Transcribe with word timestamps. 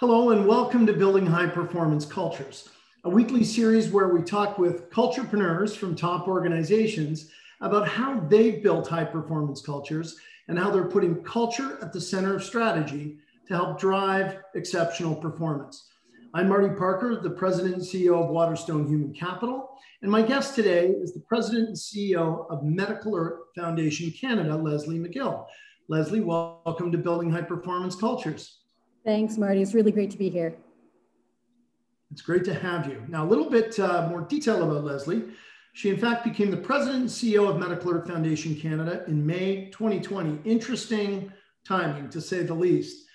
Hello, 0.00 0.30
and 0.30 0.46
welcome 0.46 0.86
to 0.86 0.94
Building 0.94 1.26
High 1.26 1.48
Performance 1.48 2.06
Cultures, 2.06 2.70
a 3.04 3.10
weekly 3.10 3.44
series 3.44 3.90
where 3.90 4.08
we 4.08 4.22
talk 4.22 4.56
with 4.56 4.88
culturepreneurs 4.88 5.76
from 5.76 5.94
top 5.94 6.26
organizations 6.26 7.30
about 7.60 7.86
how 7.86 8.18
they've 8.20 8.62
built 8.62 8.88
high 8.88 9.04
performance 9.04 9.60
cultures 9.60 10.16
and 10.48 10.58
how 10.58 10.70
they're 10.70 10.86
putting 10.86 11.22
culture 11.22 11.78
at 11.82 11.92
the 11.92 12.00
center 12.00 12.34
of 12.34 12.42
strategy 12.42 13.18
to 13.46 13.52
help 13.52 13.78
drive 13.78 14.38
exceptional 14.54 15.14
performance. 15.14 15.90
I'm 16.32 16.48
Marty 16.48 16.74
Parker, 16.74 17.20
the 17.20 17.28
President 17.28 17.74
and 17.74 17.84
CEO 17.84 18.24
of 18.24 18.30
Waterstone 18.30 18.86
Human 18.86 19.12
Capital, 19.12 19.68
and 20.00 20.10
my 20.10 20.22
guest 20.22 20.54
today 20.54 20.86
is 20.86 21.12
the 21.12 21.20
President 21.28 21.68
and 21.68 21.76
CEO 21.76 22.50
of 22.50 22.62
MedicAlert 22.62 23.36
Foundation 23.54 24.10
Canada, 24.18 24.56
Leslie 24.56 24.98
McGill. 24.98 25.44
Leslie, 25.90 26.20
welcome 26.20 26.90
to 26.90 26.96
Building 26.96 27.30
High 27.30 27.42
Performance 27.42 27.94
Cultures. 27.94 28.59
Thanks, 29.04 29.38
Marty. 29.38 29.62
It's 29.62 29.74
really 29.74 29.92
great 29.92 30.10
to 30.10 30.18
be 30.18 30.28
here. 30.28 30.54
It's 32.10 32.20
great 32.20 32.44
to 32.44 32.54
have 32.54 32.86
you. 32.86 33.02
Now, 33.08 33.24
a 33.24 33.28
little 33.28 33.48
bit 33.48 33.78
uh, 33.78 34.08
more 34.08 34.22
detail 34.22 34.62
about 34.62 34.84
Leslie. 34.84 35.24
She, 35.72 35.88
in 35.88 35.96
fact, 35.96 36.24
became 36.24 36.50
the 36.50 36.56
president 36.56 37.02
and 37.02 37.08
CEO 37.08 37.48
of 37.48 37.56
MedicAlert 37.56 38.06
Foundation 38.06 38.54
Canada 38.56 39.04
in 39.06 39.24
May 39.24 39.70
2020. 39.70 40.40
Interesting 40.44 41.32
timing, 41.64 42.10
to 42.10 42.20
say 42.20 42.42
the 42.42 42.52
least. 42.54 43.06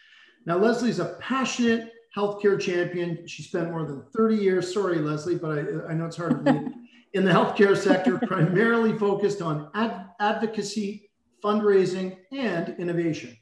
Now, 0.45 0.57
Leslie's 0.57 0.99
a 0.99 1.17
passionate 1.19 1.91
healthcare 2.15 2.59
champion. 2.59 3.27
She 3.27 3.43
spent 3.43 3.69
more 3.69 3.85
than 3.85 4.05
30 4.15 4.37
years, 4.37 4.73
sorry, 4.73 4.99
Leslie, 4.99 5.35
but 5.35 5.51
I, 5.51 5.91
I 5.91 5.93
know 5.93 6.05
it's 6.05 6.17
hard 6.17 6.31
to 6.31 6.37
believe, 6.37 6.71
in 7.13 7.25
the 7.25 7.31
healthcare 7.31 7.77
sector, 7.77 8.17
primarily 8.19 8.97
focused 8.97 9.41
on 9.41 9.69
ad- 9.75 10.09
advocacy, 10.19 11.09
fundraising, 11.43 12.17
and 12.31 12.75
innovation. 12.79 13.35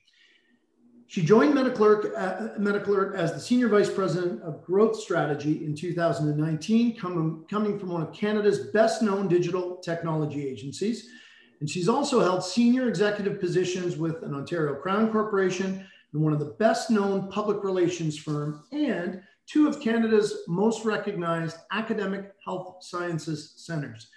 She 1.14 1.22
joined 1.22 1.54
MedicAlert, 1.54 2.12
uh, 2.18 3.16
as 3.16 3.34
the 3.34 3.40
Senior 3.40 3.68
Vice 3.68 3.88
President 3.88 4.42
of 4.42 4.64
Growth 4.64 5.00
Strategy 5.00 5.64
in 5.64 5.76
2019, 5.76 6.98
coming, 6.98 7.46
coming 7.48 7.78
from 7.78 7.90
one 7.90 8.02
of 8.02 8.12
Canada's 8.12 8.72
best 8.72 9.04
known 9.04 9.28
digital 9.28 9.76
technology 9.76 10.48
agencies. 10.48 11.12
And 11.60 11.70
she's 11.70 11.88
also 11.88 12.20
held 12.20 12.44
senior 12.44 12.88
executive 12.88 13.40
positions 13.40 13.96
with 13.96 14.24
an 14.24 14.34
Ontario 14.34 14.74
Crown 14.74 15.12
Corporation 15.12 15.86
and 16.14 16.24
one 16.24 16.34
of 16.34 16.40
the 16.40 16.56
best 16.58 16.90
known 16.90 17.30
public 17.30 17.64
relations 17.64 18.18
firm 18.18 18.64
and 18.72 19.22
two 19.46 19.68
of 19.68 19.80
Canada's 19.80 20.40
most 20.48 20.84
recognized 20.84 21.58
academic 21.72 22.34
health 22.44 22.78
sciences 22.84 23.54
centers. 23.58 24.08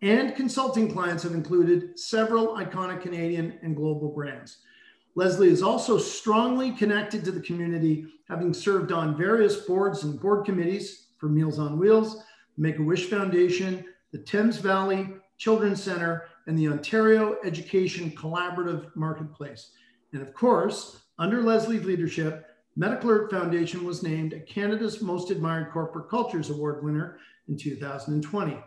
And 0.00 0.36
consulting 0.36 0.92
clients 0.92 1.24
have 1.24 1.34
included 1.34 1.98
several 1.98 2.56
iconic 2.56 3.02
Canadian 3.02 3.58
and 3.64 3.74
global 3.74 4.10
brands. 4.12 4.58
Leslie 5.16 5.48
is 5.48 5.62
also 5.62 5.96
strongly 5.96 6.70
connected 6.70 7.24
to 7.24 7.32
the 7.32 7.40
community, 7.40 8.04
having 8.28 8.52
served 8.52 8.92
on 8.92 9.16
various 9.16 9.56
boards 9.56 10.04
and 10.04 10.20
board 10.20 10.44
committees 10.44 11.08
for 11.16 11.30
Meals 11.30 11.58
on 11.58 11.78
Wheels, 11.78 12.22
Make 12.58 12.78
a 12.78 12.82
Wish 12.82 13.06
Foundation, 13.06 13.84
the 14.12 14.18
Thames 14.18 14.58
Valley 14.58 15.08
Children's 15.38 15.82
Center, 15.82 16.24
and 16.46 16.58
the 16.58 16.68
Ontario 16.68 17.36
Education 17.44 18.10
Collaborative 18.10 18.94
Marketplace. 18.94 19.70
And 20.12 20.20
of 20.20 20.34
course, 20.34 21.00
under 21.18 21.42
Leslie's 21.42 21.84
leadership, 21.84 22.46
MedicAlert 22.78 23.30
Foundation 23.30 23.84
was 23.84 24.02
named 24.02 24.34
a 24.34 24.40
Canada's 24.40 25.00
Most 25.00 25.30
Admired 25.30 25.72
Corporate 25.72 26.10
Cultures 26.10 26.50
Award 26.50 26.84
winner 26.84 27.18
in 27.48 27.56
2020. 27.56 28.58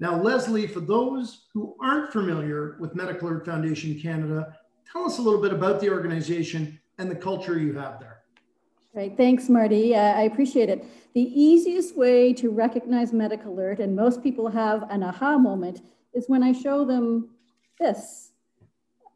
Now, 0.00 0.20
Leslie, 0.20 0.66
for 0.66 0.80
those 0.80 1.46
who 1.52 1.76
aren't 1.80 2.12
familiar 2.12 2.76
with 2.80 2.94
MedicAlert 2.94 3.44
Foundation 3.44 4.00
Canada, 4.00 4.56
Tell 4.92 5.06
us 5.06 5.18
a 5.18 5.22
little 5.22 5.40
bit 5.40 5.54
about 5.54 5.80
the 5.80 5.88
organization 5.88 6.78
and 6.98 7.10
the 7.10 7.16
culture 7.16 7.58
you 7.58 7.72
have 7.72 7.98
there. 7.98 8.18
Right, 8.94 9.16
thanks, 9.16 9.48
Marty. 9.48 9.94
Uh, 9.96 10.00
I 10.00 10.22
appreciate 10.22 10.68
it. 10.68 10.84
The 11.14 11.22
easiest 11.22 11.96
way 11.96 12.34
to 12.34 12.50
recognize 12.50 13.10
MedicAlert, 13.10 13.78
and 13.78 13.96
most 13.96 14.22
people 14.22 14.48
have 14.48 14.84
an 14.90 15.02
aha 15.02 15.38
moment, 15.38 15.80
is 16.12 16.28
when 16.28 16.42
I 16.42 16.52
show 16.52 16.84
them 16.84 17.30
this. 17.80 18.32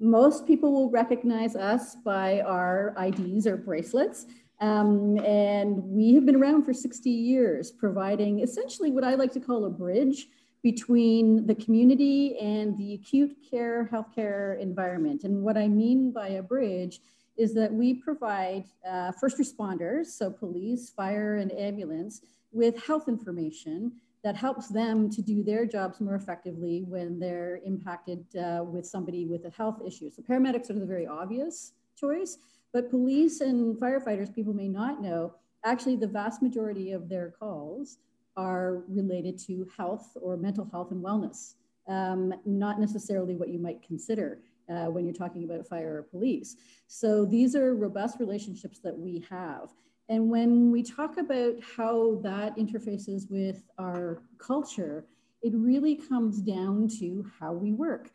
Most 0.00 0.46
people 0.46 0.72
will 0.72 0.90
recognize 0.90 1.56
us 1.56 1.94
by 1.96 2.40
our 2.40 2.94
IDs 2.98 3.46
or 3.46 3.58
bracelets. 3.58 4.24
Um, 4.62 5.18
and 5.18 5.82
we 5.82 6.14
have 6.14 6.24
been 6.24 6.36
around 6.36 6.64
for 6.64 6.72
60 6.72 7.10
years, 7.10 7.70
providing 7.70 8.40
essentially 8.40 8.90
what 8.90 9.04
I 9.04 9.14
like 9.14 9.32
to 9.32 9.40
call 9.40 9.66
a 9.66 9.70
bridge 9.70 10.28
between 10.72 11.46
the 11.46 11.54
community 11.54 12.36
and 12.40 12.76
the 12.76 12.94
acute 12.94 13.36
care 13.48 13.88
healthcare 13.92 14.60
environment. 14.60 15.22
And 15.22 15.44
what 15.44 15.56
I 15.56 15.68
mean 15.68 16.10
by 16.10 16.28
a 16.30 16.42
bridge 16.42 16.98
is 17.36 17.54
that 17.54 17.72
we 17.72 17.94
provide 17.94 18.64
uh, 18.84 19.12
first 19.12 19.38
responders, 19.38 20.06
so 20.06 20.28
police, 20.28 20.90
fire, 20.90 21.36
and 21.36 21.52
ambulance, 21.52 22.20
with 22.50 22.84
health 22.84 23.06
information 23.06 23.92
that 24.24 24.34
helps 24.34 24.66
them 24.66 25.08
to 25.08 25.22
do 25.22 25.44
their 25.44 25.66
jobs 25.66 26.00
more 26.00 26.16
effectively 26.16 26.82
when 26.88 27.20
they're 27.20 27.60
impacted 27.64 28.24
uh, 28.34 28.64
with 28.64 28.84
somebody 28.84 29.24
with 29.24 29.44
a 29.44 29.50
health 29.50 29.78
issue. 29.86 30.10
So 30.10 30.20
paramedics 30.20 30.68
are 30.68 30.80
the 30.80 30.92
very 30.94 31.06
obvious 31.06 31.74
choice, 31.96 32.38
but 32.72 32.90
police 32.90 33.40
and 33.40 33.76
firefighters, 33.76 34.34
people 34.34 34.52
may 34.52 34.66
not 34.66 35.00
know, 35.00 35.32
actually 35.64 35.94
the 35.94 36.08
vast 36.08 36.42
majority 36.42 36.90
of 36.90 37.08
their 37.08 37.34
calls 37.38 37.98
are 38.36 38.82
related 38.88 39.38
to 39.46 39.66
health 39.76 40.16
or 40.20 40.36
mental 40.36 40.68
health 40.70 40.90
and 40.90 41.02
wellness, 41.02 41.54
um, 41.88 42.34
not 42.44 42.80
necessarily 42.80 43.36
what 43.36 43.48
you 43.48 43.58
might 43.58 43.82
consider 43.82 44.40
uh, 44.70 44.86
when 44.86 45.04
you're 45.04 45.14
talking 45.14 45.44
about 45.44 45.66
fire 45.66 45.98
or 45.98 46.02
police. 46.02 46.56
So 46.86 47.24
these 47.24 47.54
are 47.54 47.74
robust 47.74 48.18
relationships 48.18 48.78
that 48.80 48.96
we 48.96 49.24
have. 49.30 49.70
And 50.08 50.28
when 50.30 50.70
we 50.70 50.82
talk 50.82 51.18
about 51.18 51.54
how 51.76 52.20
that 52.22 52.56
interfaces 52.56 53.30
with 53.30 53.62
our 53.78 54.22
culture, 54.38 55.06
it 55.42 55.52
really 55.54 55.96
comes 55.96 56.40
down 56.40 56.88
to 57.00 57.30
how 57.38 57.52
we 57.52 57.72
work. 57.72 58.10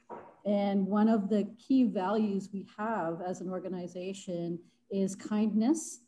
And 0.45 0.87
one 0.87 1.07
of 1.07 1.29
the 1.29 1.47
key 1.57 1.83
values 1.83 2.49
we 2.51 2.65
have 2.77 3.21
as 3.21 3.41
an 3.41 3.49
organization 3.49 4.59
is 4.89 5.15
kindness, 5.15 5.99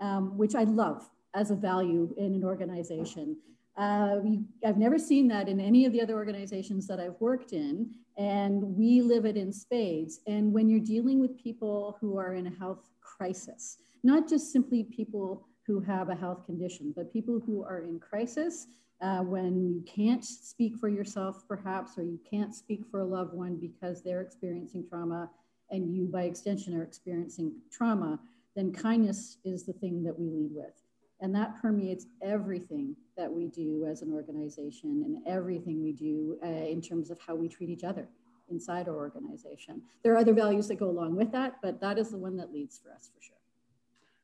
um, 0.00 0.36
which 0.36 0.54
I 0.54 0.64
love 0.64 1.08
as 1.34 1.50
a 1.50 1.56
value 1.56 2.14
in 2.16 2.34
an 2.34 2.44
organization. 2.44 3.36
Uh, 3.76 4.16
we, 4.22 4.40
I've 4.66 4.76
never 4.76 4.98
seen 4.98 5.28
that 5.28 5.48
in 5.48 5.58
any 5.60 5.86
of 5.86 5.92
the 5.92 6.00
other 6.02 6.14
organizations 6.14 6.86
that 6.86 7.00
I've 7.00 7.20
worked 7.20 7.52
in, 7.52 7.90
and 8.18 8.62
we 8.62 9.00
live 9.00 9.24
it 9.24 9.36
in 9.36 9.52
spades. 9.52 10.20
And 10.26 10.52
when 10.52 10.68
you're 10.68 10.80
dealing 10.80 11.20
with 11.20 11.42
people 11.42 11.96
who 12.00 12.18
are 12.18 12.34
in 12.34 12.46
a 12.46 12.58
health 12.58 12.90
crisis, 13.00 13.78
not 14.02 14.28
just 14.28 14.52
simply 14.52 14.84
people 14.84 15.46
who 15.66 15.80
have 15.80 16.10
a 16.10 16.14
health 16.14 16.44
condition, 16.44 16.92
but 16.94 17.12
people 17.12 17.40
who 17.46 17.62
are 17.62 17.82
in 17.82 17.98
crisis, 17.98 18.66
uh, 19.00 19.18
when 19.18 19.66
you 19.66 19.82
can't 19.82 20.24
speak 20.24 20.76
for 20.76 20.88
yourself, 20.88 21.44
perhaps, 21.48 21.96
or 21.96 22.02
you 22.02 22.20
can't 22.28 22.54
speak 22.54 22.84
for 22.90 23.00
a 23.00 23.04
loved 23.04 23.32
one 23.32 23.56
because 23.56 24.02
they're 24.02 24.20
experiencing 24.20 24.86
trauma 24.88 25.30
and 25.70 25.92
you, 25.92 26.06
by 26.06 26.24
extension, 26.24 26.76
are 26.76 26.82
experiencing 26.82 27.52
trauma, 27.72 28.20
then 28.54 28.72
kindness 28.72 29.38
is 29.44 29.64
the 29.64 29.72
thing 29.72 30.04
that 30.04 30.16
we 30.16 30.28
lead 30.28 30.50
with. 30.52 30.81
And 31.22 31.32
that 31.36 31.62
permeates 31.62 32.06
everything 32.20 32.96
that 33.16 33.32
we 33.32 33.46
do 33.46 33.86
as 33.88 34.02
an 34.02 34.12
organization 34.12 35.04
and 35.06 35.16
everything 35.24 35.80
we 35.80 35.92
do 35.92 36.36
uh, 36.44 36.48
in 36.48 36.82
terms 36.82 37.10
of 37.10 37.18
how 37.24 37.36
we 37.36 37.48
treat 37.48 37.70
each 37.70 37.84
other 37.84 38.08
inside 38.50 38.88
our 38.88 38.96
organization. 38.96 39.80
There 40.02 40.12
are 40.14 40.18
other 40.18 40.34
values 40.34 40.66
that 40.66 40.80
go 40.80 40.90
along 40.90 41.14
with 41.14 41.30
that, 41.30 41.58
but 41.62 41.80
that 41.80 41.96
is 41.96 42.10
the 42.10 42.18
one 42.18 42.36
that 42.38 42.52
leads 42.52 42.76
for 42.76 42.90
us 42.92 43.08
for 43.14 43.22
sure. 43.22 43.36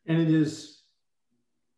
And 0.06 0.20
it 0.20 0.28
is, 0.28 0.82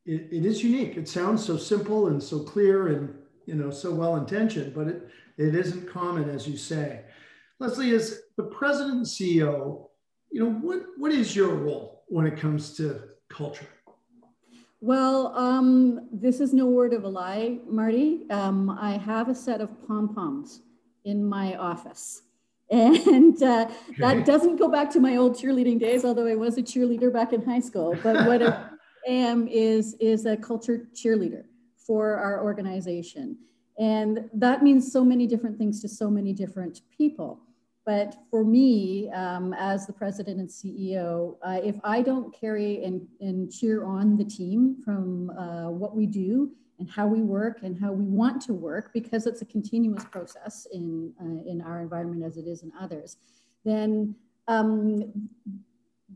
it, 0.06 0.28
it 0.32 0.46
is 0.46 0.64
unique. 0.64 0.96
It 0.96 1.06
sounds 1.06 1.44
so 1.44 1.58
simple 1.58 2.06
and 2.06 2.22
so 2.22 2.40
clear 2.40 2.88
and 2.88 3.14
you 3.44 3.54
know 3.56 3.70
so 3.70 3.92
well 3.92 4.16
intentioned, 4.16 4.74
but 4.74 4.86
it 4.86 5.08
it 5.36 5.54
isn't 5.54 5.90
common 5.90 6.30
as 6.30 6.46
you 6.46 6.56
say. 6.56 7.02
Leslie, 7.58 7.94
as 7.94 8.20
the 8.36 8.44
president 8.44 8.98
and 8.98 9.06
CEO, 9.06 9.88
you 10.30 10.40
know 10.42 10.50
what 10.50 10.82
what 10.96 11.12
is 11.12 11.34
your 11.34 11.54
role 11.54 12.04
when 12.08 12.26
it 12.26 12.38
comes 12.38 12.74
to 12.76 13.02
culture? 13.28 13.66
Well, 14.82 15.36
um, 15.36 16.08
this 16.10 16.40
is 16.40 16.54
no 16.54 16.64
word 16.66 16.94
of 16.94 17.04
a 17.04 17.08
lie, 17.08 17.58
Marty. 17.68 18.28
Um, 18.30 18.70
I 18.70 18.92
have 18.96 19.28
a 19.28 19.34
set 19.34 19.60
of 19.60 19.68
pom 19.86 20.14
poms 20.14 20.62
in 21.04 21.24
my 21.24 21.56
office. 21.56 22.22
And 22.72 23.42
uh, 23.42 23.66
okay. 23.68 23.94
that 23.98 24.24
doesn't 24.24 24.54
go 24.54 24.68
back 24.68 24.90
to 24.90 25.00
my 25.00 25.16
old 25.16 25.34
cheerleading 25.34 25.80
days, 25.80 26.04
although 26.04 26.28
I 26.28 26.36
was 26.36 26.56
a 26.56 26.62
cheerleader 26.62 27.12
back 27.12 27.32
in 27.32 27.42
high 27.42 27.58
school. 27.58 27.98
But 28.00 28.28
what 28.28 28.44
I 28.44 28.68
am 29.08 29.48
is, 29.48 29.94
is 29.94 30.24
a 30.24 30.36
culture 30.36 30.88
cheerleader 30.94 31.46
for 31.84 32.14
our 32.14 32.44
organization. 32.44 33.36
And 33.76 34.30
that 34.34 34.62
means 34.62 34.92
so 34.92 35.04
many 35.04 35.26
different 35.26 35.58
things 35.58 35.80
to 35.80 35.88
so 35.88 36.08
many 36.08 36.32
different 36.32 36.82
people. 36.96 37.40
But 37.90 38.14
for 38.30 38.44
me, 38.44 39.10
um, 39.10 39.52
as 39.58 39.84
the 39.84 39.92
president 39.92 40.38
and 40.38 40.48
CEO, 40.48 41.34
uh, 41.42 41.58
if 41.60 41.74
I 41.82 42.02
don't 42.02 42.32
carry 42.32 42.84
and, 42.84 43.04
and 43.18 43.52
cheer 43.52 43.84
on 43.84 44.16
the 44.16 44.22
team 44.22 44.76
from 44.84 45.30
uh, 45.30 45.70
what 45.70 45.96
we 45.96 46.06
do 46.06 46.52
and 46.78 46.88
how 46.88 47.08
we 47.08 47.20
work 47.20 47.64
and 47.64 47.76
how 47.76 47.90
we 47.90 48.04
want 48.04 48.42
to 48.42 48.54
work, 48.54 48.92
because 48.94 49.26
it's 49.26 49.42
a 49.42 49.44
continuous 49.44 50.04
process 50.04 50.68
in, 50.72 51.12
uh, 51.20 51.50
in 51.50 51.60
our 51.62 51.80
environment 51.80 52.22
as 52.22 52.36
it 52.36 52.46
is 52.46 52.62
in 52.62 52.70
others, 52.80 53.16
then 53.64 54.14
um, 54.46 55.12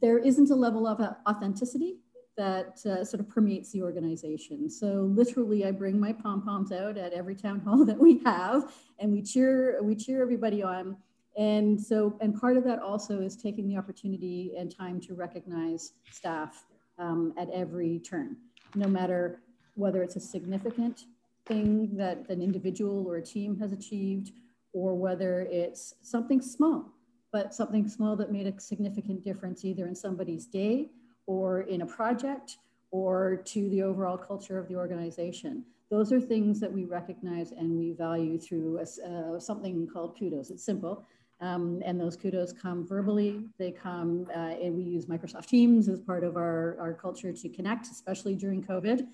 there 0.01 0.19
isn't 0.19 0.51
a 0.51 0.55
level 0.55 0.87
of 0.87 1.01
authenticity 1.29 1.97
that 2.37 2.79
uh, 2.87 3.05
sort 3.05 3.19
of 3.19 3.29
permeates 3.29 3.73
the 3.73 3.83
organization. 3.83 4.71
So 4.71 5.11
literally, 5.13 5.67
I 5.67 5.73
bring 5.73 5.99
my 5.99 6.13
pom 6.13 6.45
poms 6.45 6.71
out 6.71 6.97
at 6.97 7.13
every 7.13 7.35
town 7.35 7.59
hall 7.59 7.85
that 7.85 7.99
we 7.99 8.21
have, 8.25 8.73
and 9.01 9.11
we 9.11 9.23
cheer 9.23 9.83
we 9.83 9.97
cheer 9.97 10.23
everybody 10.23 10.63
on. 10.63 10.97
And 11.37 11.81
so, 11.81 12.17
and 12.21 12.39
part 12.39 12.57
of 12.57 12.65
that 12.65 12.81
also 12.81 13.21
is 13.21 13.37
taking 13.37 13.69
the 13.69 13.77
opportunity 13.77 14.53
and 14.57 14.75
time 14.75 15.01
to 15.01 15.15
recognize 15.15 15.93
staff 16.11 16.65
um, 16.99 17.35
at 17.37 17.51
every 17.51 17.99
turn, 17.99 18.37
no 18.75 18.87
matter 18.87 19.41
whether 19.75 20.03
it's 20.03 20.17
a 20.17 20.21
significant 20.21 21.07
thing 21.47 21.91
that 21.97 22.29
an 22.29 22.41
individual 22.41 23.07
or 23.07 23.17
a 23.17 23.23
team 23.23 23.59
has 23.59 23.73
achieved, 23.73 24.31
or 24.73 24.95
whether 24.95 25.43
it's 25.51 25.95
something 26.03 26.41
small, 26.41 26.93
but 27.33 27.55
something 27.55 27.89
small 27.89 28.17
that 28.17 28.31
made 28.33 28.47
a 28.47 28.61
significant 28.61 29.25
difference 29.25 29.65
either 29.65 29.87
in 29.87 29.95
somebody's 29.95 30.47
day 30.47 30.89
or 31.27 31.63
in 31.63 31.83
a 31.83 31.87
project 31.87 32.59
or 32.91 33.37
to 33.45 33.69
the 33.71 33.83
overall 33.83 34.17
culture 34.17 34.59
of 34.59 34.69
the 34.69 34.77
organization. 34.77 35.65
Those 35.91 36.13
are 36.13 36.21
things 36.21 36.61
that 36.61 36.73
we 36.73 36.85
recognize 36.85 37.53
and 37.53 37.77
we 37.77 37.93
value 37.93 38.39
through 38.39 38.79
a, 38.79 39.09
uh, 39.09 39.39
something 39.39 39.87
called 39.87 40.19
kudos. 40.19 40.51
It's 40.51 40.65
simple. 40.65 41.05
Um, 41.41 41.83
and 41.85 42.01
those 42.01 42.17
kudos 42.17 42.53
come 42.53 42.87
verbally. 42.87 43.45
They 43.59 43.71
come, 43.71 44.27
uh, 44.35 44.39
and 44.39 44.75
we 44.75 44.83
use 44.83 45.07
Microsoft 45.07 45.47
Teams 45.47 45.89
as 45.89 46.01
part 46.01 46.25
of 46.25 46.37
our, 46.37 46.77
our 46.81 46.95
culture 46.95 47.33
to 47.33 47.49
connect, 47.49 47.89
especially 47.89 48.35
during 48.35 48.63
COVID. 48.63 49.07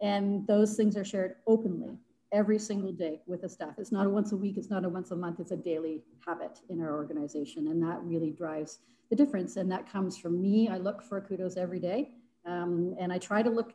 And 0.00 0.46
those 0.46 0.74
things 0.74 0.96
are 0.96 1.04
shared 1.04 1.36
openly 1.46 1.98
every 2.32 2.58
single 2.58 2.92
day 2.92 3.20
with 3.26 3.42
the 3.42 3.48
staff. 3.48 3.74
It's 3.78 3.92
not 3.92 4.06
a 4.06 4.10
once 4.10 4.32
a 4.32 4.36
week, 4.36 4.56
it's 4.58 4.70
not 4.70 4.84
a 4.84 4.88
once 4.88 5.10
a 5.12 5.16
month, 5.16 5.40
it's 5.40 5.52
a 5.52 5.56
daily 5.56 6.02
habit 6.26 6.60
in 6.68 6.80
our 6.80 6.94
organization. 6.94 7.68
And 7.68 7.82
that 7.82 8.02
really 8.02 8.30
drives 8.30 8.80
the 9.10 9.16
difference. 9.16 9.56
And 9.56 9.70
that 9.72 9.90
comes 9.90 10.18
from 10.18 10.40
me. 10.40 10.68
I 10.68 10.76
look 10.76 11.02
for 11.02 11.20
kudos 11.20 11.56
every 11.56 11.80
day. 11.80 12.10
Um, 12.44 12.94
and 13.00 13.12
I 13.12 13.18
try 13.18 13.42
to 13.42 13.50
look 13.50 13.74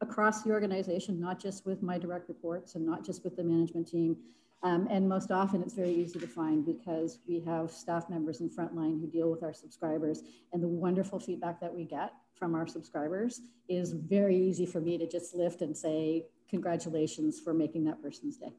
across 0.00 0.42
the 0.42 0.50
organization, 0.50 1.18
not 1.20 1.40
just 1.40 1.66
with 1.66 1.82
my 1.82 1.98
direct 1.98 2.28
reports 2.28 2.76
and 2.76 2.86
not 2.86 3.04
just 3.04 3.24
with 3.24 3.36
the 3.36 3.42
management 3.42 3.88
team. 3.88 4.16
Um, 4.62 4.88
and 4.90 5.08
most 5.08 5.30
often 5.30 5.62
it's 5.62 5.74
very 5.74 5.92
easy 5.92 6.18
to 6.18 6.26
find 6.26 6.66
because 6.66 7.18
we 7.28 7.40
have 7.40 7.70
staff 7.70 8.10
members 8.10 8.40
in 8.40 8.50
frontline 8.50 9.00
who 9.00 9.06
deal 9.06 9.30
with 9.30 9.42
our 9.44 9.54
subscribers. 9.54 10.22
And 10.52 10.62
the 10.62 10.68
wonderful 10.68 11.20
feedback 11.20 11.60
that 11.60 11.72
we 11.72 11.84
get 11.84 12.12
from 12.34 12.54
our 12.54 12.66
subscribers 12.66 13.40
is 13.68 13.92
very 13.92 14.36
easy 14.36 14.66
for 14.66 14.80
me 14.80 14.98
to 14.98 15.06
just 15.06 15.34
lift 15.34 15.62
and 15.62 15.76
say, 15.76 16.26
congratulations 16.50 17.38
for 17.38 17.54
making 17.54 17.84
that 17.84 18.02
person's 18.02 18.36
day. 18.36 18.52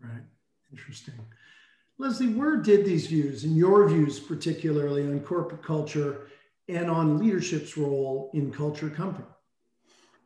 Right. 0.00 0.22
Interesting. 0.72 1.14
Leslie, 1.98 2.28
where 2.28 2.56
did 2.56 2.84
these 2.84 3.06
views 3.06 3.44
and 3.44 3.56
your 3.56 3.88
views, 3.88 4.20
particularly 4.20 5.02
on 5.02 5.20
corporate 5.20 5.62
culture 5.62 6.28
and 6.68 6.90
on 6.90 7.18
leadership's 7.18 7.76
role 7.76 8.30
in 8.34 8.52
culture, 8.52 8.90
come 8.90 9.14
from? 9.14 9.26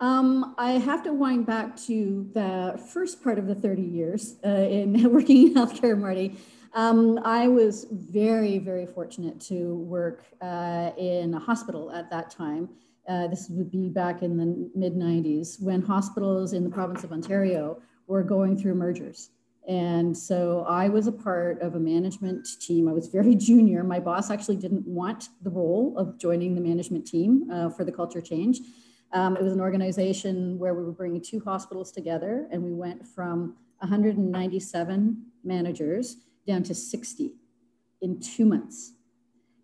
Um, 0.03 0.57
I 0.59 0.73
have 0.73 1.05
to 1.05 1.13
wind 1.13 1.47
back 1.47 1.77
to 1.87 2.29
the 2.35 2.77
first 2.93 3.23
part 3.23 3.39
of 3.39 3.47
the 3.47 3.55
30 3.55 3.83
years 3.83 4.35
uh, 4.45 4.49
in 4.49 5.01
working 5.13 5.47
in 5.47 5.55
healthcare, 5.55 5.97
Marty. 5.97 6.37
Um, 6.75 7.21
I 7.25 7.47
was 7.47 7.87
very, 7.89 8.59
very 8.59 8.85
fortunate 8.85 9.41
to 9.43 9.77
work 9.77 10.25
uh, 10.41 10.91
in 10.99 11.33
a 11.35 11.39
hospital 11.39 11.93
at 11.93 12.11
that 12.11 12.31
time. 12.31 12.69
Uh, 13.09 13.29
this 13.29 13.49
would 13.49 13.71
be 13.71 13.89
back 13.89 14.23
in 14.23 14.37
the 14.37 14.69
mid 14.75 14.95
90s 14.95 15.63
when 15.63 15.81
hospitals 15.81 16.53
in 16.53 16.65
the 16.65 16.71
province 16.71 17.05
of 17.05 17.13
Ontario 17.13 17.81
were 18.09 18.25
going 18.25 18.59
through 18.59 18.75
mergers. 18.75 19.31
And 19.69 20.19
so 20.19 20.67
I 20.69 20.89
was 20.89 21.07
a 21.07 21.13
part 21.13 21.63
of 21.63 21.77
a 21.77 21.81
management 21.81 22.49
team. 22.61 22.89
I 22.89 22.93
was 22.93 23.07
very 23.07 23.35
junior. 23.49 23.85
My 23.85 24.01
boss 24.01 24.33
actually 24.33 24.57
didn't 24.57 24.85
want 24.85 25.29
the 25.43 25.51
role 25.51 25.95
of 25.97 26.19
joining 26.19 26.57
the 26.57 26.61
management 26.61 27.07
team 27.07 27.49
uh, 27.53 27.71
for 27.71 27.85
the 27.85 27.93
culture 27.93 28.21
change. 28.21 28.59
Um, 29.13 29.37
it 29.37 29.43
was 29.43 29.53
an 29.53 29.61
organization 29.61 30.59
where 30.59 30.75
we 30.75 30.85
were 30.85 30.93
bringing 30.93 31.21
two 31.21 31.41
hospitals 31.41 31.93
together, 31.93 32.49
and 32.51 32.63
we 32.63 32.73
went 32.73 33.07
from 33.07 33.57
197 33.79 35.23
managers 35.45 36.17
down 36.47 36.63
to 36.63 36.75
60 36.75 37.35
in 38.01 38.21
two 38.21 38.47
months. 38.47 38.93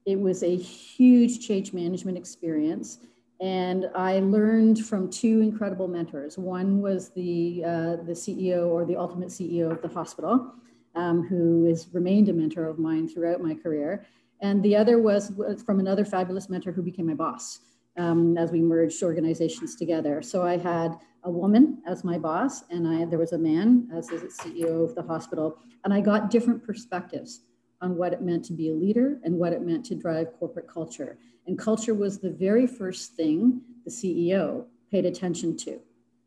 It 0.05 0.21
was 0.21 0.43
a 0.43 0.56
huge 0.56 1.47
change 1.47 1.73
management 1.73 2.19
experience. 2.19 2.99
And 3.41 3.89
I 3.95 4.19
learned 4.19 4.85
from 4.85 5.09
two 5.11 5.41
incredible 5.41 5.87
mentors. 5.87 6.37
One 6.37 6.81
was 6.81 7.11
the, 7.11 7.62
uh, 7.65 7.97
the 8.05 8.12
CEO 8.12 8.69
or 8.69 8.85
the 8.85 8.97
ultimate 8.97 9.29
CEO 9.29 9.71
of 9.71 9.81
the 9.81 9.89
hospital, 9.89 10.53
um, 10.95 11.23
who 11.27 11.65
has 11.67 11.89
remained 11.93 12.29
a 12.29 12.33
mentor 12.33 12.67
of 12.67 12.79
mine 12.79 13.09
throughout 13.09 13.41
my 13.41 13.55
career. 13.55 14.06
And 14.41 14.62
the 14.62 14.77
other 14.77 15.00
was, 15.00 15.31
was 15.33 15.62
from 15.62 15.79
another 15.79 16.05
fabulous 16.05 16.49
mentor 16.49 16.73
who 16.73 16.83
became 16.83 17.06
my 17.06 17.15
boss 17.15 17.61
um, 17.99 18.37
as 18.39 18.50
we 18.50 18.61
merged 18.61 19.03
organizations 19.03 19.75
together. 19.75 20.23
So 20.23 20.43
I 20.43 20.56
had 20.56 20.97
a 21.25 21.31
woman 21.31 21.83
as 21.87 22.05
my 22.05 22.19
boss, 22.19 22.65
and 22.71 22.87
I, 22.87 23.05
there 23.05 23.19
was 23.19 23.33
a 23.33 23.39
man 23.39 23.89
as 23.93 24.06
the 24.06 24.17
CEO 24.17 24.85
of 24.85 24.95
the 24.95 25.03
hospital. 25.03 25.59
And 25.85 25.93
I 25.93 26.00
got 26.00 26.31
different 26.31 26.65
perspectives 26.65 27.41
on 27.81 27.97
what 27.97 28.12
it 28.12 28.23
meant 28.23 28.45
to 28.47 28.53
be 28.53 28.71
a 28.71 28.75
leader 28.75 29.19
and 29.23 29.37
what 29.37 29.53
it 29.53 29.62
meant 29.62 29.85
to 29.87 29.95
drive 29.95 30.33
corporate 30.39 30.69
culture. 30.69 31.19
And 31.47 31.59
culture 31.59 31.95
was 31.95 32.19
the 32.19 32.31
very 32.31 32.67
first 32.67 33.15
thing 33.15 33.61
the 33.85 33.91
CEO 33.91 34.67
paid 34.91 35.05
attention 35.05 35.56
to 35.59 35.81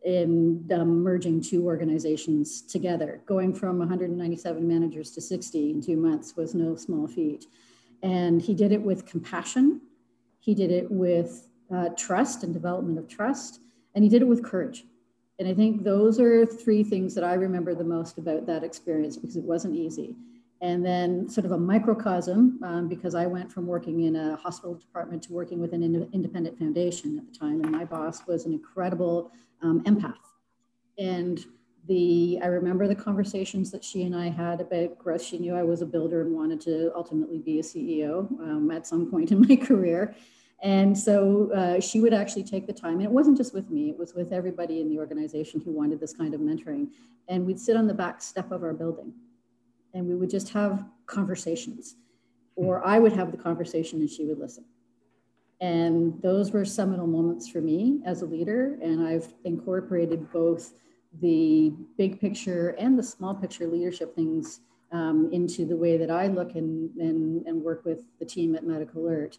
in 0.03 0.67
um, 0.73 1.03
merging 1.03 1.41
two 1.41 1.65
organizations 1.65 2.61
together. 2.61 3.21
Going 3.25 3.53
from 3.53 3.77
197 3.79 4.67
managers 4.67 5.11
to 5.11 5.21
60 5.21 5.69
in 5.71 5.81
two 5.81 5.97
months 5.97 6.35
was 6.35 6.55
no 6.55 6.75
small 6.75 7.07
feat. 7.07 7.45
And 8.01 8.41
he 8.41 8.55
did 8.55 8.71
it 8.71 8.81
with 8.81 9.05
compassion, 9.05 9.81
he 10.39 10.55
did 10.55 10.71
it 10.71 10.89
with 10.89 11.50
uh, 11.73 11.89
trust 11.97 12.43
and 12.43 12.53
development 12.53 12.97
of 12.97 13.07
trust, 13.07 13.61
and 13.95 14.03
he 14.03 14.09
did 14.09 14.21
it 14.21 14.27
with 14.27 14.43
courage. 14.43 14.85
And 15.39 15.47
I 15.47 15.53
think 15.53 15.83
those 15.83 16.19
are 16.19 16.45
three 16.45 16.83
things 16.83 17.15
that 17.15 17.23
I 17.23 17.33
remember 17.33 17.73
the 17.73 17.83
most 17.83 18.17
about 18.17 18.45
that 18.45 18.63
experience 18.63 19.17
because 19.17 19.37
it 19.37 19.43
wasn't 19.43 19.75
easy 19.75 20.15
and 20.61 20.85
then 20.85 21.27
sort 21.27 21.45
of 21.45 21.51
a 21.51 21.57
microcosm 21.57 22.59
um, 22.63 22.87
because 22.87 23.15
I 23.15 23.25
went 23.25 23.51
from 23.51 23.65
working 23.65 24.03
in 24.03 24.15
a 24.15 24.35
hospital 24.35 24.75
department 24.75 25.23
to 25.23 25.33
working 25.33 25.59
with 25.59 25.73
an 25.73 25.81
in 25.81 26.07
independent 26.13 26.57
foundation 26.57 27.17
at 27.17 27.33
the 27.33 27.37
time, 27.37 27.61
and 27.61 27.71
my 27.71 27.83
boss 27.83 28.27
was 28.27 28.45
an 28.45 28.53
incredible 28.53 29.31
um, 29.63 29.83
empath. 29.85 30.13
And 30.99 31.43
the 31.87 32.39
I 32.43 32.45
remember 32.45 32.87
the 32.87 32.95
conversations 32.95 33.71
that 33.71 33.83
she 33.83 34.03
and 34.03 34.15
I 34.15 34.29
had 34.29 34.61
about 34.61 34.99
growth. 34.99 35.23
She 35.23 35.39
knew 35.39 35.55
I 35.55 35.63
was 35.63 35.81
a 35.81 35.85
builder 35.85 36.21
and 36.21 36.31
wanted 36.31 36.61
to 36.61 36.91
ultimately 36.95 37.39
be 37.39 37.59
a 37.59 37.63
CEO 37.63 38.29
um, 38.41 38.69
at 38.69 38.85
some 38.85 39.09
point 39.09 39.31
in 39.31 39.41
my 39.41 39.55
career. 39.67 40.13
And 40.61 40.97
so 40.97 41.51
uh, 41.53 41.79
she 41.79 41.99
would 41.99 42.13
actually 42.13 42.43
take 42.43 42.67
the 42.67 42.73
time, 42.73 42.95
and 42.95 43.03
it 43.03 43.11
wasn't 43.11 43.37
just 43.37 43.53
with 43.53 43.71
me, 43.71 43.89
it 43.89 43.97
was 43.97 44.13
with 44.13 44.31
everybody 44.31 44.79
in 44.79 44.89
the 44.89 44.99
organization 44.99 45.59
who 45.59 45.71
wanted 45.71 45.99
this 45.99 46.13
kind 46.13 46.35
of 46.35 46.41
mentoring. 46.41 46.89
And 47.27 47.47
we'd 47.47 47.59
sit 47.59 47.75
on 47.75 47.87
the 47.87 47.93
back 47.93 48.21
step 48.21 48.51
of 48.51 48.61
our 48.61 48.73
building 48.73 49.13
and 49.93 50.07
we 50.07 50.15
would 50.15 50.29
just 50.29 50.49
have 50.49 50.85
conversations 51.05 51.95
or 52.55 52.85
i 52.85 52.99
would 52.99 53.13
have 53.13 53.31
the 53.31 53.37
conversation 53.37 53.99
and 53.99 54.09
she 54.09 54.25
would 54.25 54.39
listen 54.39 54.63
and 55.59 56.19
those 56.21 56.51
were 56.51 56.65
seminal 56.65 57.07
moments 57.07 57.47
for 57.47 57.61
me 57.61 58.01
as 58.05 58.21
a 58.21 58.25
leader 58.25 58.77
and 58.81 59.05
i've 59.05 59.33
incorporated 59.45 60.31
both 60.31 60.73
the 61.21 61.73
big 61.97 62.19
picture 62.19 62.69
and 62.79 62.97
the 62.97 63.03
small 63.03 63.35
picture 63.35 63.67
leadership 63.67 64.15
things 64.15 64.61
um, 64.93 65.29
into 65.31 65.65
the 65.65 65.75
way 65.75 65.97
that 65.97 66.11
i 66.11 66.27
look 66.27 66.55
and, 66.55 66.89
and, 66.97 67.45
and 67.45 67.61
work 67.61 67.83
with 67.85 68.03
the 68.19 68.25
team 68.25 68.55
at 68.55 68.63
MedicAlert 68.63 69.37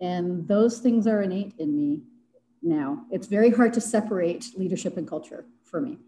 and 0.00 0.46
those 0.46 0.78
things 0.78 1.06
are 1.06 1.22
innate 1.22 1.54
in 1.58 1.76
me 1.76 2.02
now. 2.62 3.04
It's 3.10 3.26
very 3.26 3.50
hard 3.50 3.72
to 3.74 3.80
separate 3.80 4.46
leadership 4.56 4.96
and 4.96 5.06
culture 5.06 5.46
for 5.64 5.80
me. 5.80 5.98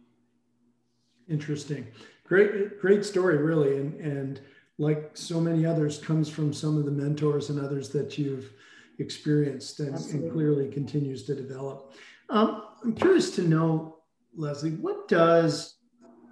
Interesting. 1.29 1.87
Great 2.25 2.81
great 2.81 3.05
story 3.05 3.39
really. 3.39 3.77
And 3.77 4.01
and 4.01 4.41
like 4.79 5.11
so 5.15 5.41
many 5.41 5.67
others 5.67 5.99
comes 5.99 6.29
from 6.29 6.53
some 6.53 6.79
of 6.79 6.85
the 6.85 6.91
mentors 6.91 7.51
and 7.51 7.61
others 7.61 7.91
that 7.91 8.17
you've 8.19 8.53
experienced 8.99 9.81
and, 9.81 9.95
and 9.95 10.33
clearly 10.33 10.69
continues 10.69 11.25
to 11.25 11.35
develop. 11.35 11.93
Um, 12.31 12.63
i'm 12.85 12.95
curious 12.95 13.35
to 13.37 13.43
know 13.43 13.97
leslie 14.37 14.73
what 14.73 15.09
does 15.09 15.77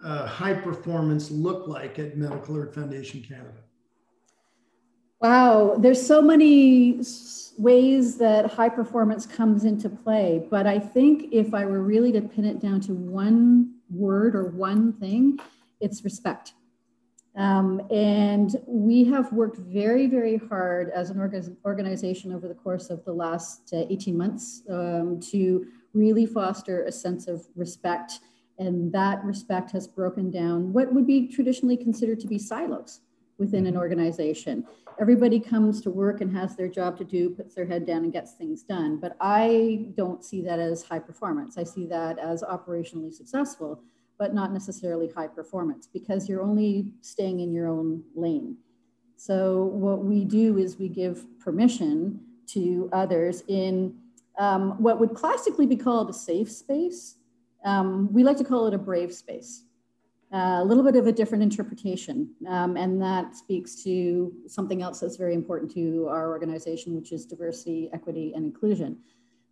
uh, 0.05 0.27
high 0.27 0.55
performance 0.55 1.31
look 1.31 1.67
like 1.67 1.99
at 1.99 2.17
MedicAlert 2.17 2.73
foundation 2.73 3.23
canada 3.23 3.59
wow 5.21 5.77
there's 5.79 6.05
so 6.05 6.23
many 6.23 7.01
ways 7.59 8.17
that 8.19 8.53
high 8.53 8.69
performance 8.69 9.27
comes 9.27 9.65
into 9.65 9.89
play 9.89 10.47
but 10.51 10.67
i 10.67 10.79
think 10.79 11.33
if 11.33 11.55
i 11.55 11.65
were 11.65 11.83
really 11.83 12.13
to 12.13 12.21
pin 12.21 12.45
it 12.45 12.61
down 12.61 12.81
to 12.81 12.93
one 12.95 13.75
word 13.91 14.35
or 14.37 14.45
one 14.45 14.93
thing 14.93 15.39
it's 15.81 16.05
respect. 16.05 16.55
Um, 17.37 17.81
and 17.91 18.57
we 18.67 19.05
have 19.05 19.33
worked 19.33 19.59
very, 19.59 20.07
very 20.09 20.37
hard 20.37 20.91
as 20.91 21.11
an 21.11 21.57
organization 21.65 22.33
over 22.33 22.49
the 22.49 22.55
course 22.55 22.91
of 22.91 23.05
the 23.05 23.13
last 23.13 23.73
uh, 23.73 23.85
18 23.89 24.17
months 24.17 24.63
um, 24.69 25.21
to 25.31 25.67
really 25.95 26.27
foster 26.27 26.85
a 26.85 26.93
sense 26.93 27.29
of 27.29 27.47
respect. 27.55 28.21
And 28.59 28.93
that 28.93 29.25
respect 29.25 29.71
has 29.71 29.87
broken 29.87 30.33
down 30.33 30.73
what 30.73 30.93
would 30.93 31.07
be 31.07 31.29
traditionally 31.29 31.77
considered 31.77 32.19
to 32.21 32.27
be 32.27 32.39
silos 32.39 33.01
within 33.39 33.67
an 33.67 33.77
organization. 33.77 34.67
Everybody 35.01 35.39
comes 35.39 35.81
to 35.83 35.91
work 35.91 36.21
and 36.21 36.37
has 36.37 36.57
their 36.57 36.67
job 36.67 36.99
to 36.99 37.05
do, 37.05 37.31
puts 37.31 37.55
their 37.55 37.67
head 37.67 37.87
down 37.87 38.03
and 38.03 38.13
gets 38.13 38.33
things 38.33 38.65
done. 38.65 38.99
But 38.99 39.17
I 39.21 39.87
don't 39.97 40.25
see 40.25 40.43
that 40.43 40.59
as 40.59 40.83
high 40.83 40.99
performance. 40.99 41.57
I 41.57 41.63
see 41.63 41.87
that 41.87 42.19
as 42.19 42.43
operationally 42.43 43.13
successful, 43.13 43.81
but 44.19 44.35
not 44.35 44.53
necessarily 44.53 45.09
high 45.09 45.29
performance 45.29 45.87
because 45.87 46.29
you're 46.29 46.43
only 46.43 46.93
staying 47.01 47.39
in 47.39 47.53
your 47.53 47.69
own 47.69 48.03
lane. 48.17 48.57
So 49.17 49.65
what 49.65 50.05
we 50.05 50.25
do 50.25 50.59
is 50.59 50.79
we 50.79 50.89
give 50.89 51.25
permission 51.39 52.21
to 52.49 52.91
others 52.93 53.45
in 53.47 53.95
um, 54.37 54.83
what 54.83 54.99
would 54.99 55.15
classically 55.15 55.67
be 55.67 55.77
called 55.77 56.11
a 56.11 56.13
safe 56.13 56.51
space. 56.51 57.17
Um, 57.65 58.13
we 58.13 58.25
like 58.25 58.37
to 58.39 58.45
call 58.45 58.67
it 58.67 58.75
a 58.75 58.79
brave 58.79 59.15
space 59.15 59.63
a 60.33 60.65
little 60.65 60.83
bit 60.83 60.97
of 60.97 61.07
a 61.07 61.13
different 61.13 61.43
interpretation. 61.43 62.31
Um, 62.47 62.77
and 62.77 63.01
that 63.01 63.35
speaks 63.35 63.83
to 63.85 64.33
something 64.47 64.83
else 64.83 65.01
that's 65.01 65.17
very 65.17 65.35
important 65.35 65.73
to 65.73 66.07
our 66.09 66.29
organization, 66.29 66.95
which 66.95 67.13
is 67.13 67.25
diversity, 67.25 67.91
equity, 67.93 68.33
and 68.35 68.45
inclusion. 68.45 68.99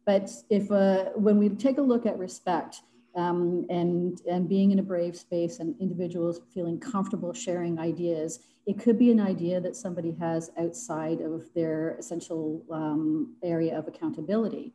But 0.04 0.30
if 0.50 0.70
uh, 0.70 1.06
when 1.14 1.38
we 1.38 1.48
take 1.48 1.78
a 1.78 1.82
look 1.82 2.06
at 2.06 2.18
respect 2.18 2.82
um, 3.16 3.66
and, 3.70 4.20
and 4.30 4.48
being 4.48 4.70
in 4.70 4.78
a 4.78 4.82
brave 4.82 5.16
space 5.16 5.58
and 5.58 5.74
individuals 5.80 6.40
feeling 6.52 6.78
comfortable 6.78 7.32
sharing 7.32 7.78
ideas, 7.78 8.40
it 8.66 8.78
could 8.78 8.98
be 8.98 9.10
an 9.10 9.20
idea 9.20 9.60
that 9.60 9.76
somebody 9.76 10.12
has 10.20 10.50
outside 10.58 11.20
of 11.20 11.52
their 11.54 11.96
essential 11.98 12.62
um, 12.70 13.34
area 13.42 13.76
of 13.78 13.88
accountability 13.88 14.74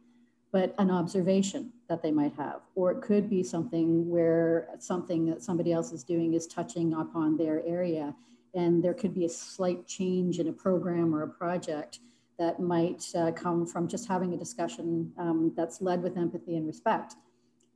but 0.51 0.75
an 0.77 0.91
observation 0.91 1.71
that 1.91 2.01
they 2.01 2.11
might 2.11 2.33
have. 2.37 2.61
Or 2.75 2.89
it 2.91 3.01
could 3.01 3.29
be 3.29 3.43
something 3.43 4.09
where 4.09 4.69
something 4.79 5.25
that 5.25 5.43
somebody 5.43 5.73
else 5.73 5.91
is 5.91 6.05
doing 6.05 6.33
is 6.33 6.47
touching 6.47 6.93
upon 6.93 7.35
their 7.35 7.61
area. 7.65 8.15
And 8.55 8.81
there 8.81 8.93
could 8.93 9.13
be 9.13 9.25
a 9.25 9.29
slight 9.29 9.85
change 9.87 10.39
in 10.39 10.47
a 10.47 10.53
program 10.53 11.13
or 11.13 11.23
a 11.23 11.27
project 11.27 11.99
that 12.39 12.61
might 12.61 13.03
uh, 13.13 13.33
come 13.33 13.67
from 13.67 13.89
just 13.89 14.07
having 14.07 14.33
a 14.33 14.37
discussion 14.37 15.11
um, 15.17 15.51
that's 15.57 15.81
led 15.81 16.01
with 16.01 16.17
empathy 16.17 16.55
and 16.55 16.65
respect. 16.65 17.15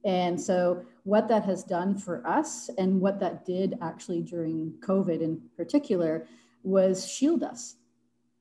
And 0.05 0.39
so, 0.39 0.85
what 1.03 1.27
that 1.27 1.43
has 1.45 1.63
done 1.63 1.97
for 1.97 2.25
us, 2.25 2.69
and 2.77 3.01
what 3.01 3.19
that 3.19 3.43
did 3.43 3.77
actually 3.81 4.21
during 4.21 4.75
COVID 4.79 5.19
in 5.19 5.41
particular, 5.57 6.25
was 6.63 7.07
shield 7.07 7.43
us 7.43 7.75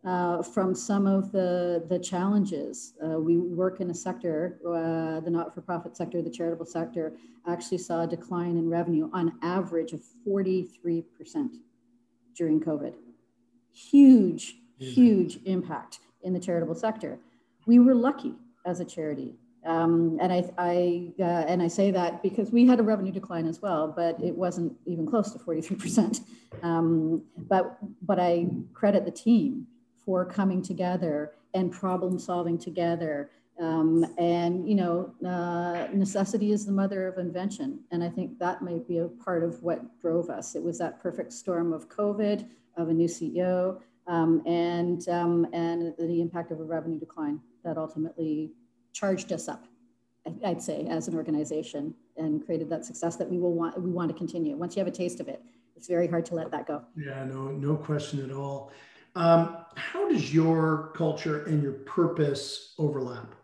uh, 0.05 0.43
from 0.43 0.75
some 0.75 1.07
of 1.07 1.33
the, 1.33 1.85
the 1.89 1.99
challenges. 1.99 2.95
Uh, 3.03 3.19
we 3.19 3.39
work 3.39 3.81
in 3.81 3.91
a 3.91 3.95
sector, 3.95 4.59
uh, 4.67 5.21
the 5.21 5.31
not-for-profit 5.31 5.97
sector, 5.97 6.21
the 6.21 6.31
charitable 6.31 6.67
sector, 6.67 7.15
actually 7.49 7.79
saw 7.79 8.03
a 8.03 8.07
decline 8.07 8.57
in 8.57 8.69
revenue 8.69 9.09
on 9.13 9.33
average 9.43 9.93
of 9.93 10.03
43% 10.27 11.05
during 12.37 12.61
COVID. 12.61 12.95
Huge, 13.73 14.57
huge 14.79 15.39
impact 15.47 16.01
in 16.23 16.33
the 16.33 16.41
charitable 16.41 16.75
sector. 16.75 17.19
We 17.67 17.79
were 17.79 17.95
lucky 17.95 18.35
as 18.67 18.81
a 18.81 18.85
charity. 18.85 19.35
Um, 19.65 20.19
and 20.21 20.31
I, 20.31 20.51
I 20.59 21.13
uh, 21.19 21.47
and 21.49 21.63
I 21.63 21.69
say 21.69 21.91
that 21.91 22.23
because 22.23 22.51
we 22.51 22.67
had 22.67 22.81
a 22.81 22.83
revenue 22.83 23.13
decline 23.13 23.47
as 23.47 23.63
well, 23.63 23.89
but 23.89 24.23
it 24.23 24.37
wasn't 24.37 24.75
even 24.85 25.07
close 25.07 25.33
to 25.33 25.39
43%. 25.39 26.21
Um, 26.63 27.23
but 27.49 27.79
but 28.03 28.21
I 28.21 28.47
credit 28.75 29.07
the 29.07 29.11
team 29.11 29.67
for 30.05 30.25
coming 30.25 30.63
together 30.63 31.33
and 31.55 31.73
problem 31.73 32.19
solving 32.19 32.59
together. 32.59 33.31
Um, 33.61 34.05
and 34.19 34.69
you 34.69 34.75
know, 34.75 35.15
uh, 35.25 35.87
necessity 35.93 36.51
is 36.51 36.67
the 36.67 36.73
mother 36.73 37.07
of 37.07 37.19
invention, 37.19 37.81
and 37.93 38.03
I 38.03 38.09
think 38.09 38.39
that 38.41 38.63
might 38.63 38.89
be 38.89 38.99
a 38.99 39.07
part 39.07 39.45
of 39.45 39.63
what 39.63 40.01
drove 40.01 40.29
us. 40.29 40.57
It 40.57 40.63
was 40.63 40.79
that 40.79 41.01
perfect 41.01 41.33
storm 41.33 41.73
of 41.73 41.89
COVID, 41.89 42.49
of 42.77 42.89
a 42.89 42.93
new 42.93 43.07
CEO, 43.07 43.81
um, 44.09 44.43
and 44.45 45.09
um, 45.09 45.47
and 45.53 45.95
the 45.99 46.21
impact 46.21 46.51
of 46.51 46.59
a 46.59 46.65
revenue 46.65 46.99
decline 46.99 47.41
that 47.65 47.79
ultimately 47.79 48.51
charged 48.93 49.33
us 49.33 49.47
up. 49.47 49.67
I'd 50.45 50.63
say 50.63 50.87
as 50.87 51.07
an 51.07 51.15
organization 51.15 51.95
and 52.17 52.45
created 52.45 52.69
that 52.71 52.85
success 52.85 53.17
that 53.17 53.31
we 53.31 53.39
will 53.39 53.53
want 53.53 53.81
we 53.81 53.93
want 53.93 54.11
to 54.11 54.17
continue. 54.17 54.57
Once 54.57 54.75
you 54.75 54.81
have 54.81 54.93
a 54.93 54.97
taste 54.97 55.21
of 55.21 55.29
it, 55.29 55.41
it's 55.77 55.87
very 55.87 56.09
hard 56.09 56.25
to 56.27 56.35
let 56.35 56.51
that 56.51 56.67
go. 56.67 56.83
Yeah, 56.97 57.25
no, 57.25 57.49
no 57.49 57.77
question 57.77 58.25
at 58.25 58.35
all. 58.35 58.73
Um, 59.17 59.59
how 59.77 60.09
does 60.09 60.35
your 60.35 60.93
culture 60.95 61.45
and 61.45 61.63
your 61.63 61.73
purpose 61.73 62.75
overlap? 62.79 63.35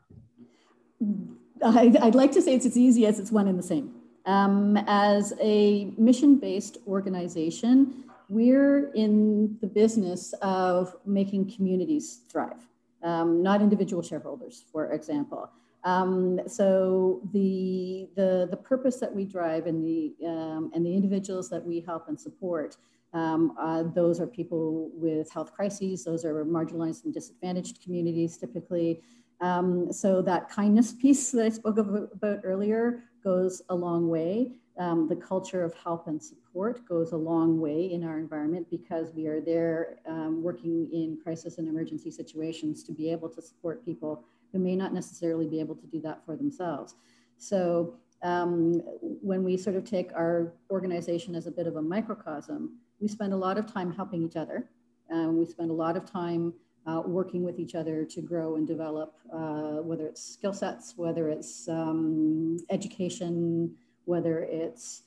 I, 1.63 1.87
would 2.03 2.15
like 2.15 2.33
to 2.33 2.43
say 2.43 2.55
it's 2.55 2.67
as 2.67 2.77
easy 2.77 3.07
as 3.07 3.19
it's 3.19 3.31
one 3.31 3.47
and 3.49 3.59
the 3.59 3.63
same. 3.63 3.95
Um, 4.27 4.77
as 4.87 5.33
a 5.41 5.93
mission 5.97 6.37
based 6.37 6.79
organization, 6.87 8.05
we're 8.29 8.93
in 8.93 9.59
the 9.61 9.67
business 9.67 10.33
of 10.43 10.95
making 11.05 11.53
communities 11.53 12.21
thrive, 12.31 12.69
um, 13.03 13.43
not 13.43 13.61
individual 13.61 14.03
shareholders, 14.03 14.65
for 14.71 14.93
example. 14.93 15.51
Um, 15.85 16.41
so 16.47 17.23
the, 17.33 18.09
the, 18.15 18.49
the 18.51 18.57
purpose 18.57 18.97
that 18.97 19.15
we 19.15 19.25
drive 19.25 19.67
and 19.67 19.85
the, 19.85 20.15
um, 20.27 20.71
and 20.75 20.85
the 20.85 20.95
individuals 20.95 21.49
that 21.51 21.65
we 21.65 21.81
help 21.81 22.09
and 22.09 22.21
support 22.21 22.77
um, 23.13 23.57
uh, 23.59 23.83
those 23.83 24.21
are 24.21 24.27
people 24.27 24.91
with 24.95 25.31
health 25.31 25.53
crises. 25.53 26.05
Those 26.05 26.25
are 26.25 26.45
marginalized 26.45 27.05
and 27.05 27.13
disadvantaged 27.13 27.83
communities 27.83 28.37
typically. 28.37 29.03
Um, 29.41 29.93
so 29.93 30.23
that 30.23 30.49
kindness 30.49 30.93
piece 31.01 31.31
that 31.33 31.45
I 31.45 31.49
spoke 31.49 31.79
about 31.79 32.41
earlier 32.45 33.05
goes 33.25 33.63
a 33.69 33.75
long 33.75 34.09
way. 34.09 34.53
Um, 34.79 35.09
the 35.09 35.17
culture 35.17 35.63
of 35.63 35.75
help 35.75 36.07
and 36.07 36.23
support 36.23 36.87
goes 36.89 37.13
a 37.13 37.17
long 37.17 37.61
way 37.61 37.93
in 37.93 38.03
our 38.03 38.19
environment 38.19 38.67
because 38.71 39.13
we 39.13 39.27
are 39.27 39.41
there 39.41 39.99
um, 40.07 40.43
working 40.43 40.89
in 40.91 41.19
crisis 41.23 41.59
and 41.59 41.69
emergency 41.69 42.11
situations 42.11 42.83
to 42.85 42.93
be 42.93 43.11
able 43.11 43.29
to 43.29 43.43
support 43.43 43.85
people 43.85 44.25
who 44.53 44.59
may 44.59 44.75
not 44.75 44.95
necessarily 44.95 45.47
be 45.47 45.61
able 45.61 45.75
to 45.75 45.87
do 45.87 46.01
that 46.01 46.25
for 46.25 46.35
themselves. 46.35 46.95
So 47.37 47.95
um, 48.23 48.81
when 49.01 49.45
we 49.45 49.57
sort 49.57 49.77
of 49.77 49.85
take 49.85 50.13
our 50.15 50.55
organization 50.71 51.35
as 51.35 51.47
a 51.47 51.51
bit 51.51 51.67
of 51.67 51.77
a 51.77 51.83
microcosm, 51.83 52.79
we 53.01 53.09
spend 53.09 53.33
a 53.33 53.37
lot 53.37 53.59
of 53.59 53.73
time 53.73 53.93
helping 53.93 54.23
each 54.23 54.37
other. 54.37 54.69
Um, 55.11 55.39
we 55.39 55.47
spend 55.47 55.71
a 55.71 55.75
lot 55.75 55.97
of 55.97 56.05
time 56.05 56.55
uh, 56.87 57.03
working 57.05 57.43
with 57.43 57.59
each 57.59 57.75
other 57.75 58.05
to 58.05 58.21
grow 58.21 58.57
and 58.57 58.67
develop, 58.67 59.15
uh, 59.33 59.83
whether 59.83 60.07
it's 60.07 60.23
skill 60.23 60.53
sets, 60.53 60.95
whether 60.97 61.29
it's 61.29 61.69
um, 61.69 62.59
education, 62.71 63.75
whether 64.05 64.41
it's 64.45 65.03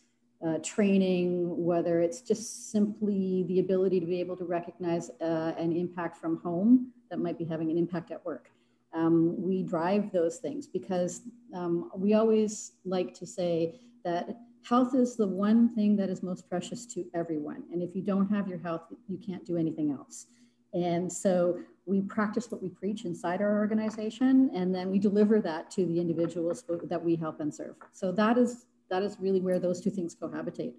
uh, 0.45 0.57
training, 0.61 1.63
whether 1.63 2.01
it's 2.01 2.21
just 2.21 2.71
simply 2.71 3.45
the 3.47 3.59
ability 3.59 3.99
to 3.99 4.05
be 4.05 4.19
able 4.19 4.35
to 4.35 4.43
recognize 4.43 5.09
uh, 5.21 5.53
an 5.57 5.71
impact 5.71 6.17
from 6.17 6.37
home 6.37 6.91
that 7.09 7.17
might 7.17 7.37
be 7.37 7.45
having 7.45 7.71
an 7.71 7.77
impact 7.77 8.11
at 8.11 8.23
work. 8.25 8.49
Um, 8.93 9.41
we 9.41 9.63
drive 9.63 10.11
those 10.11 10.37
things 10.37 10.67
because 10.67 11.21
um, 11.55 11.89
we 11.95 12.13
always 12.13 12.73
like 12.85 13.13
to 13.15 13.25
say 13.25 13.79
that 14.03 14.37
health 14.65 14.95
is 14.95 15.15
the 15.15 15.27
one 15.27 15.73
thing 15.75 15.95
that 15.97 16.09
is 16.09 16.23
most 16.23 16.49
precious 16.49 16.85
to 16.87 17.05
everyone. 17.13 17.63
And 17.71 17.81
if 17.81 17.95
you 17.95 18.01
don't 18.01 18.29
have 18.29 18.47
your 18.47 18.59
health, 18.59 18.83
you 19.07 19.17
can't 19.17 19.45
do 19.45 19.57
anything 19.57 19.91
else. 19.91 20.27
And 20.73 21.11
so 21.11 21.59
we 21.85 22.01
practice 22.01 22.49
what 22.49 22.61
we 22.61 22.69
preach 22.69 23.05
inside 23.05 23.41
our 23.41 23.57
organization, 23.57 24.49
and 24.53 24.73
then 24.73 24.89
we 24.89 24.99
deliver 24.99 25.39
that 25.41 25.69
to 25.71 25.85
the 25.85 25.99
individuals 25.99 26.63
that 26.85 27.03
we 27.03 27.15
help 27.15 27.39
and 27.41 27.53
serve. 27.53 27.75
So 27.91 28.11
that 28.13 28.37
is 28.37 28.65
that 28.89 29.03
is 29.03 29.17
really 29.19 29.41
where 29.41 29.59
those 29.59 29.81
two 29.81 29.89
things 29.89 30.15
cohabitate 30.15 30.73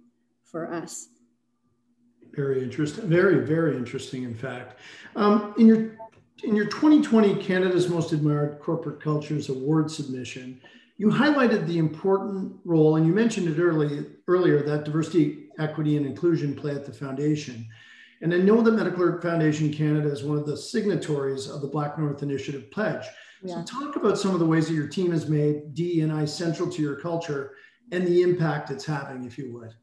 for 0.45 0.73
us. 0.73 1.09
Very 2.33 2.63
interesting. 2.63 3.09
Very 3.09 3.45
very 3.45 3.77
interesting. 3.77 4.25
In 4.25 4.35
fact, 4.35 4.81
um, 5.15 5.55
in 5.59 5.67
your 5.67 5.97
in 6.43 6.57
your 6.57 6.67
2020 6.67 7.37
Canada's 7.37 7.89
Most 7.89 8.13
Admired 8.13 8.59
Corporate 8.61 9.01
Cultures 9.01 9.49
Award 9.49 9.91
submission, 9.91 10.61
you 10.97 11.09
highlighted 11.09 11.67
the 11.67 11.79
important 11.79 12.57
role, 12.65 12.97
and 12.97 13.07
you 13.07 13.13
mentioned 13.13 13.49
it 13.49 13.61
early, 13.61 14.07
earlier, 14.29 14.63
that 14.63 14.85
diversity, 14.85 15.49
equity, 15.59 15.97
and 15.97 16.07
inclusion 16.07 16.55
play 16.55 16.75
at 16.75 16.85
the 16.85 16.93
foundation. 16.93 17.67
And 18.23 18.33
I 18.33 18.39
know 18.39 18.61
that 18.63 18.75
MedicAlert 18.75 19.21
Foundation 19.21 19.73
Canada 19.73 20.11
is 20.11 20.23
one 20.23 20.39
of 20.39 20.47
the 20.47 20.57
signatories 20.57 21.51
of 21.51 21.61
the 21.63 21.69
BlackNorth 21.69 22.23
Initiative 22.23 22.71
Pledge. 22.71 23.05
Yeah. 23.43 23.57
So 23.57 23.81
talk 23.81 23.97
about 23.97 24.19
some 24.19 24.33
of 24.33 24.39
the 24.39 24.47
ways 24.47 24.69
that 24.69 24.75
your 24.75 24.87
team 24.87 25.11
has 25.11 25.29
made 25.29 25.75
DEI 25.75 26.27
central 26.27 26.71
to 26.71 26.81
your 26.81 26.97
culture 26.97 27.55
and 27.93 28.07
the 28.07 28.23
impact 28.23 28.71
it's 28.71 28.87
having, 28.87 29.25
if 29.25 29.37
you 29.37 29.53
would. 29.53 29.75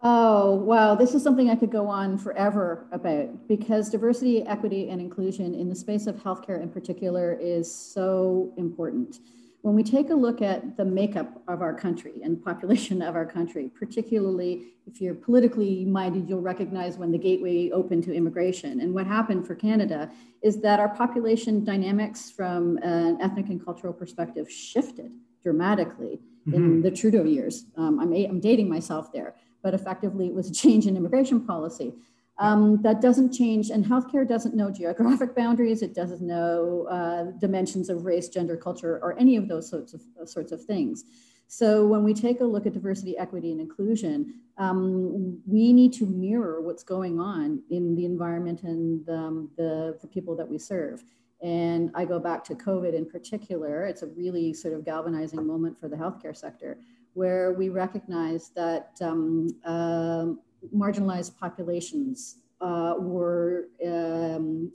Oh, 0.00 0.54
wow. 0.54 0.94
This 0.94 1.14
is 1.14 1.22
something 1.22 1.50
I 1.50 1.56
could 1.56 1.72
go 1.72 1.88
on 1.88 2.18
forever 2.18 2.86
about 2.92 3.48
because 3.48 3.90
diversity, 3.90 4.46
equity, 4.46 4.90
and 4.90 5.00
inclusion 5.00 5.54
in 5.54 5.68
the 5.68 5.74
space 5.74 6.06
of 6.06 6.16
healthcare 6.16 6.62
in 6.62 6.68
particular 6.68 7.32
is 7.34 7.74
so 7.74 8.54
important 8.56 9.18
when 9.64 9.74
we 9.74 9.82
take 9.82 10.10
a 10.10 10.14
look 10.14 10.42
at 10.42 10.76
the 10.76 10.84
makeup 10.84 11.42
of 11.48 11.62
our 11.62 11.72
country 11.72 12.20
and 12.22 12.44
population 12.44 13.00
of 13.00 13.16
our 13.16 13.24
country, 13.24 13.70
particularly 13.74 14.74
if 14.86 15.00
you're 15.00 15.14
politically 15.14 15.86
minded, 15.86 16.28
you'll 16.28 16.42
recognize 16.42 16.98
when 16.98 17.10
the 17.10 17.16
gateway 17.16 17.70
opened 17.70 18.04
to 18.04 18.12
immigration. 18.12 18.80
And 18.80 18.92
what 18.92 19.06
happened 19.06 19.46
for 19.46 19.54
Canada 19.54 20.10
is 20.42 20.60
that 20.60 20.80
our 20.80 20.90
population 20.90 21.64
dynamics 21.64 22.30
from 22.30 22.76
an 22.82 23.16
ethnic 23.22 23.48
and 23.48 23.64
cultural 23.64 23.94
perspective 23.94 24.50
shifted 24.50 25.10
dramatically 25.42 26.20
mm-hmm. 26.46 26.54
in 26.54 26.82
the 26.82 26.90
Trudeau 26.90 27.24
years. 27.24 27.64
Um, 27.78 27.98
I'm, 28.00 28.12
I'm 28.12 28.40
dating 28.40 28.68
myself 28.68 29.12
there, 29.14 29.34
but 29.62 29.72
effectively 29.72 30.26
it 30.26 30.34
was 30.34 30.50
a 30.50 30.52
change 30.52 30.86
in 30.86 30.94
immigration 30.94 31.40
policy. 31.40 31.94
Um, 32.38 32.82
that 32.82 33.00
doesn't 33.00 33.32
change, 33.32 33.70
and 33.70 33.84
healthcare 33.84 34.26
doesn't 34.26 34.56
know 34.56 34.70
geographic 34.70 35.36
boundaries. 35.36 35.82
It 35.82 35.94
doesn't 35.94 36.20
know 36.20 36.86
uh, 36.90 37.38
dimensions 37.38 37.88
of 37.88 38.04
race, 38.04 38.28
gender, 38.28 38.56
culture, 38.56 38.98
or 39.02 39.16
any 39.18 39.36
of 39.36 39.46
those 39.46 39.68
sorts 39.68 39.94
of 39.94 40.02
uh, 40.20 40.26
sorts 40.26 40.50
of 40.50 40.64
things. 40.64 41.04
So 41.46 41.86
when 41.86 42.02
we 42.02 42.14
take 42.14 42.40
a 42.40 42.44
look 42.44 42.66
at 42.66 42.72
diversity, 42.72 43.16
equity, 43.16 43.52
and 43.52 43.60
inclusion, 43.60 44.34
um, 44.58 45.40
we 45.46 45.72
need 45.72 45.92
to 45.94 46.06
mirror 46.06 46.60
what's 46.60 46.82
going 46.82 47.20
on 47.20 47.62
in 47.70 47.94
the 47.94 48.04
environment 48.04 48.62
and 48.62 49.08
um, 49.08 49.50
the, 49.56 49.96
the 50.00 50.08
people 50.08 50.34
that 50.36 50.48
we 50.48 50.58
serve. 50.58 51.04
And 51.42 51.90
I 51.94 52.06
go 52.06 52.18
back 52.18 52.44
to 52.44 52.54
COVID 52.54 52.94
in 52.94 53.04
particular. 53.06 53.84
It's 53.84 54.02
a 54.02 54.06
really 54.06 54.54
sort 54.54 54.74
of 54.74 54.84
galvanizing 54.84 55.46
moment 55.46 55.78
for 55.78 55.88
the 55.88 55.96
healthcare 55.96 56.36
sector, 56.36 56.78
where 57.12 57.52
we 57.52 57.68
recognize 57.68 58.50
that 58.56 58.92
um, 59.00 59.48
uh, 59.64 60.26
marginalized 60.74 61.38
populations 61.38 62.36
uh, 62.60 62.94
were 62.98 63.68
um, 63.84 64.72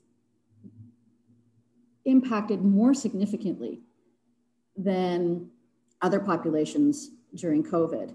impacted 2.05 2.63
more 2.63 2.93
significantly 2.93 3.79
than 4.75 5.49
other 6.01 6.19
populations 6.19 7.11
during 7.35 7.63
COVID. 7.63 8.13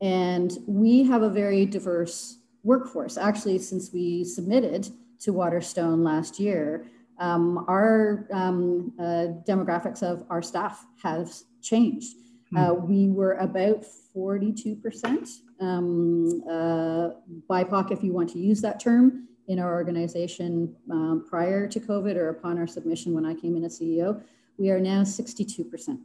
And 0.00 0.58
we 0.66 1.04
have 1.04 1.22
a 1.22 1.30
very 1.30 1.64
diverse 1.64 2.38
workforce. 2.64 3.16
Actually, 3.16 3.58
since 3.58 3.92
we 3.92 4.24
submitted 4.24 4.88
to 5.20 5.32
Waterstone 5.32 6.02
last 6.02 6.40
year, 6.40 6.86
um, 7.18 7.64
our 7.68 8.26
um, 8.32 8.92
uh, 8.98 9.26
demographics 9.46 10.02
of 10.02 10.24
our 10.28 10.42
staff 10.42 10.84
have 11.02 11.32
changed. 11.60 12.16
Hmm. 12.52 12.56
Uh, 12.56 12.72
we 12.74 13.08
were 13.08 13.34
about 13.34 13.84
42% 14.14 15.28
um, 15.60 16.42
uh, 16.48 17.10
BIPOC, 17.48 17.92
if 17.92 18.02
you 18.02 18.12
want 18.12 18.30
to 18.30 18.38
use 18.38 18.60
that 18.60 18.78
term, 18.80 19.28
in 19.48 19.58
our 19.58 19.72
organization 19.74 20.74
um, 20.90 21.24
prior 21.28 21.66
to 21.66 21.80
COVID 21.80 22.16
or 22.16 22.28
upon 22.28 22.58
our 22.58 22.66
submission 22.66 23.12
when 23.12 23.26
I 23.26 23.34
came 23.34 23.56
in 23.56 23.64
as 23.64 23.78
CEO. 23.80 24.22
We 24.58 24.70
are 24.70 24.80
now 24.80 25.02
62%. 25.02 25.98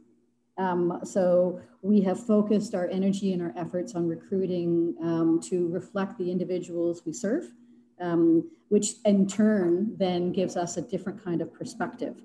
Um, 0.56 1.00
so 1.04 1.60
we 1.82 2.00
have 2.00 2.18
focused 2.26 2.74
our 2.74 2.88
energy 2.88 3.32
and 3.32 3.40
our 3.40 3.54
efforts 3.56 3.94
on 3.94 4.08
recruiting 4.08 4.96
um, 5.00 5.40
to 5.44 5.68
reflect 5.68 6.18
the 6.18 6.32
individuals 6.32 7.02
we 7.06 7.12
serve, 7.12 7.52
um, 8.00 8.50
which 8.68 8.94
in 9.04 9.26
turn 9.28 9.94
then 9.96 10.32
gives 10.32 10.56
us 10.56 10.76
a 10.76 10.82
different 10.82 11.22
kind 11.22 11.40
of 11.40 11.52
perspective. 11.54 12.16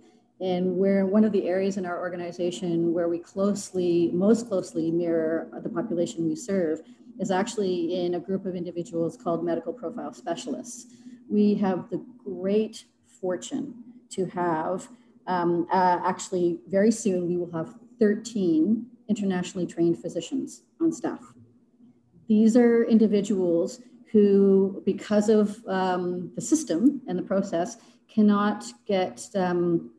And 0.43 0.77
where 0.77 1.05
one 1.05 1.23
of 1.23 1.31
the 1.31 1.47
areas 1.47 1.77
in 1.77 1.85
our 1.85 1.97
organization 1.97 2.91
where 2.93 3.07
we 3.07 3.17
closely, 3.17 4.12
most 4.13 4.50
closely 4.50 4.91
mirror 4.91 5.47
the 5.63 5.69
population 5.69 6.27
we 6.27 6.35
serve 6.35 6.81
is 7.17 7.31
actually 7.31 8.05
in 8.05 8.15
a 8.15 8.19
group 8.19 8.45
of 8.45 8.53
individuals 8.53 9.15
called 9.15 9.45
medical 9.45 9.71
profile 9.71 10.13
specialists. 10.13 10.88
We 11.29 11.55
have 11.55 11.89
the 11.89 12.03
great 12.25 12.83
fortune 13.21 13.73
to 14.09 14.25
have 14.25 14.89
um, 15.27 15.65
uh, 15.71 16.01
actually 16.03 16.59
very 16.67 16.91
soon 16.91 17.29
we 17.29 17.38
will 17.38 17.51
have 17.51 17.75
13 18.00 18.85
internationally 19.07 19.65
trained 19.65 19.97
physicians 19.97 20.63
on 20.81 20.91
staff. 20.91 21.21
These 22.27 22.57
are 22.57 22.83
individuals 22.83 23.79
who, 24.12 24.83
because 24.85 25.29
of 25.29 25.65
um, 25.67 26.33
the 26.35 26.41
system 26.41 27.01
and 27.07 27.17
the 27.17 27.23
process, 27.23 27.77
cannot 28.13 28.65
get 28.85 29.25
um, 29.35 29.91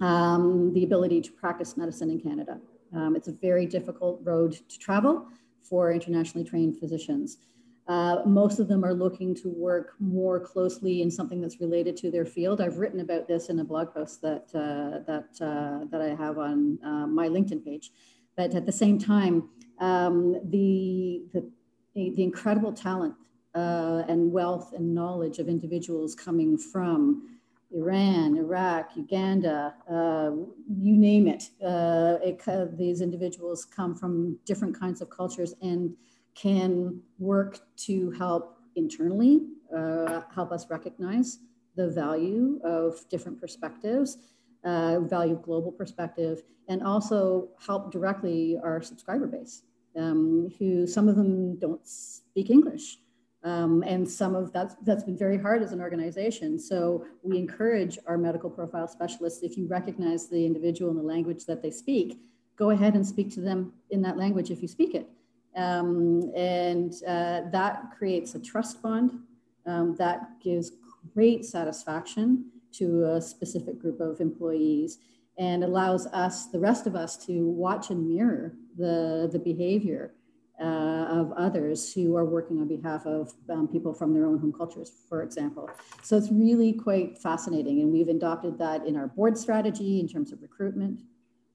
um, 0.00 0.72
the 0.72 0.84
ability 0.84 1.20
to 1.22 1.32
practice 1.32 1.76
medicine 1.76 2.10
in 2.10 2.20
Canada. 2.20 2.58
Um, 2.94 3.16
it's 3.16 3.28
a 3.28 3.32
very 3.32 3.66
difficult 3.66 4.20
road 4.22 4.52
to 4.68 4.78
travel 4.78 5.26
for 5.62 5.92
internationally 5.92 6.46
trained 6.46 6.78
physicians. 6.78 7.38
Uh, 7.86 8.22
most 8.24 8.60
of 8.60 8.66
them 8.66 8.82
are 8.82 8.94
looking 8.94 9.34
to 9.34 9.48
work 9.48 9.94
more 10.00 10.40
closely 10.40 11.02
in 11.02 11.10
something 11.10 11.40
that's 11.40 11.60
related 11.60 11.96
to 11.98 12.10
their 12.10 12.24
field. 12.24 12.60
I've 12.60 12.78
written 12.78 13.00
about 13.00 13.28
this 13.28 13.50
in 13.50 13.58
a 13.58 13.64
blog 13.64 13.92
post 13.92 14.22
that 14.22 14.46
uh, 14.54 15.04
that 15.06 15.28
uh, 15.40 15.84
that 15.90 16.00
I 16.00 16.14
have 16.14 16.38
on 16.38 16.78
uh, 16.82 17.06
my 17.06 17.28
LinkedIn 17.28 17.62
page. 17.62 17.90
But 18.36 18.54
at 18.54 18.64
the 18.64 18.72
same 18.72 18.98
time, 18.98 19.50
um, 19.80 20.40
the, 20.50 21.24
the 21.34 21.50
the 21.94 22.22
incredible 22.22 22.72
talent 22.72 23.14
uh, 23.54 24.02
and 24.08 24.32
wealth 24.32 24.72
and 24.72 24.94
knowledge 24.94 25.38
of 25.38 25.48
individuals 25.48 26.14
coming 26.14 26.56
from 26.58 27.33
Iran, 27.74 28.36
Iraq, 28.36 28.96
Uganda, 28.96 29.74
uh, 29.90 30.30
you 30.68 30.96
name 30.96 31.26
it. 31.26 31.50
it. 31.60 32.78
These 32.78 33.00
individuals 33.00 33.64
come 33.64 33.94
from 33.94 34.38
different 34.44 34.78
kinds 34.78 35.00
of 35.00 35.10
cultures 35.10 35.54
and 35.60 35.94
can 36.34 37.00
work 37.18 37.60
to 37.76 38.10
help 38.12 38.58
internally, 38.76 39.42
uh, 39.76 40.22
help 40.34 40.52
us 40.52 40.68
recognize 40.70 41.38
the 41.76 41.90
value 41.90 42.60
of 42.64 43.08
different 43.08 43.40
perspectives, 43.40 44.18
uh, 44.64 45.00
value 45.00 45.38
global 45.42 45.72
perspective, 45.72 46.42
and 46.68 46.82
also 46.82 47.48
help 47.64 47.92
directly 47.92 48.58
our 48.62 48.80
subscriber 48.80 49.26
base, 49.26 49.62
um, 49.96 50.52
who 50.58 50.86
some 50.86 51.08
of 51.08 51.16
them 51.16 51.56
don't 51.58 51.86
speak 51.86 52.50
English. 52.50 52.98
Um, 53.44 53.84
and 53.86 54.08
some 54.08 54.34
of 54.34 54.52
that's 54.54 54.74
that's 54.86 55.04
been 55.04 55.18
very 55.18 55.36
hard 55.36 55.62
as 55.62 55.72
an 55.72 55.80
organization. 55.80 56.58
So 56.58 57.04
we 57.22 57.36
encourage 57.36 57.98
our 58.06 58.16
medical 58.16 58.48
profile 58.48 58.88
specialists, 58.88 59.42
if 59.42 59.58
you 59.58 59.66
recognize 59.66 60.28
the 60.28 60.46
individual 60.46 60.90
in 60.90 60.96
the 60.96 61.02
language 61.02 61.44
that 61.44 61.62
they 61.62 61.70
speak, 61.70 62.20
go 62.56 62.70
ahead 62.70 62.94
and 62.94 63.06
speak 63.06 63.30
to 63.34 63.40
them 63.40 63.74
in 63.90 64.00
that 64.02 64.16
language 64.16 64.50
if 64.50 64.62
you 64.62 64.68
speak 64.68 64.94
it. 64.94 65.10
Um, 65.56 66.32
and 66.34 66.94
uh, 67.06 67.42
that 67.52 67.92
creates 67.96 68.34
a 68.34 68.40
trust 68.40 68.82
bond 68.82 69.20
um, 69.66 69.94
that 69.98 70.40
gives 70.42 70.72
great 71.12 71.44
satisfaction 71.44 72.46
to 72.72 73.04
a 73.04 73.20
specific 73.20 73.78
group 73.78 74.00
of 74.00 74.20
employees 74.20 74.98
and 75.36 75.64
allows 75.64 76.06
us, 76.08 76.46
the 76.46 76.58
rest 76.58 76.86
of 76.86 76.96
us, 76.96 77.16
to 77.26 77.46
watch 77.46 77.90
and 77.90 78.08
mirror 78.08 78.54
the, 78.76 79.28
the 79.30 79.38
behavior 79.38 80.12
uh, 80.60 81.06
of 81.10 81.32
others 81.32 81.92
who 81.92 82.16
are 82.16 82.24
working 82.24 82.60
on 82.60 82.68
behalf 82.68 83.06
of 83.06 83.32
um, 83.50 83.66
people 83.66 83.92
from 83.92 84.14
their 84.14 84.26
own 84.26 84.38
home 84.38 84.52
cultures, 84.52 84.92
for 85.08 85.22
example. 85.22 85.68
So 86.02 86.16
it's 86.16 86.30
really 86.30 86.72
quite 86.72 87.18
fascinating. 87.18 87.80
And 87.80 87.92
we've 87.92 88.08
adopted 88.08 88.58
that 88.58 88.86
in 88.86 88.96
our 88.96 89.08
board 89.08 89.36
strategy 89.36 90.00
in 90.00 90.08
terms 90.08 90.32
of 90.32 90.42
recruitment. 90.42 91.00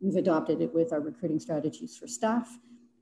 We've 0.02 0.16
adopted 0.16 0.62
it 0.62 0.74
with 0.74 0.94
our 0.94 1.00
recruiting 1.02 1.40
strategies 1.40 1.98
for 1.98 2.08
staff 2.08 2.58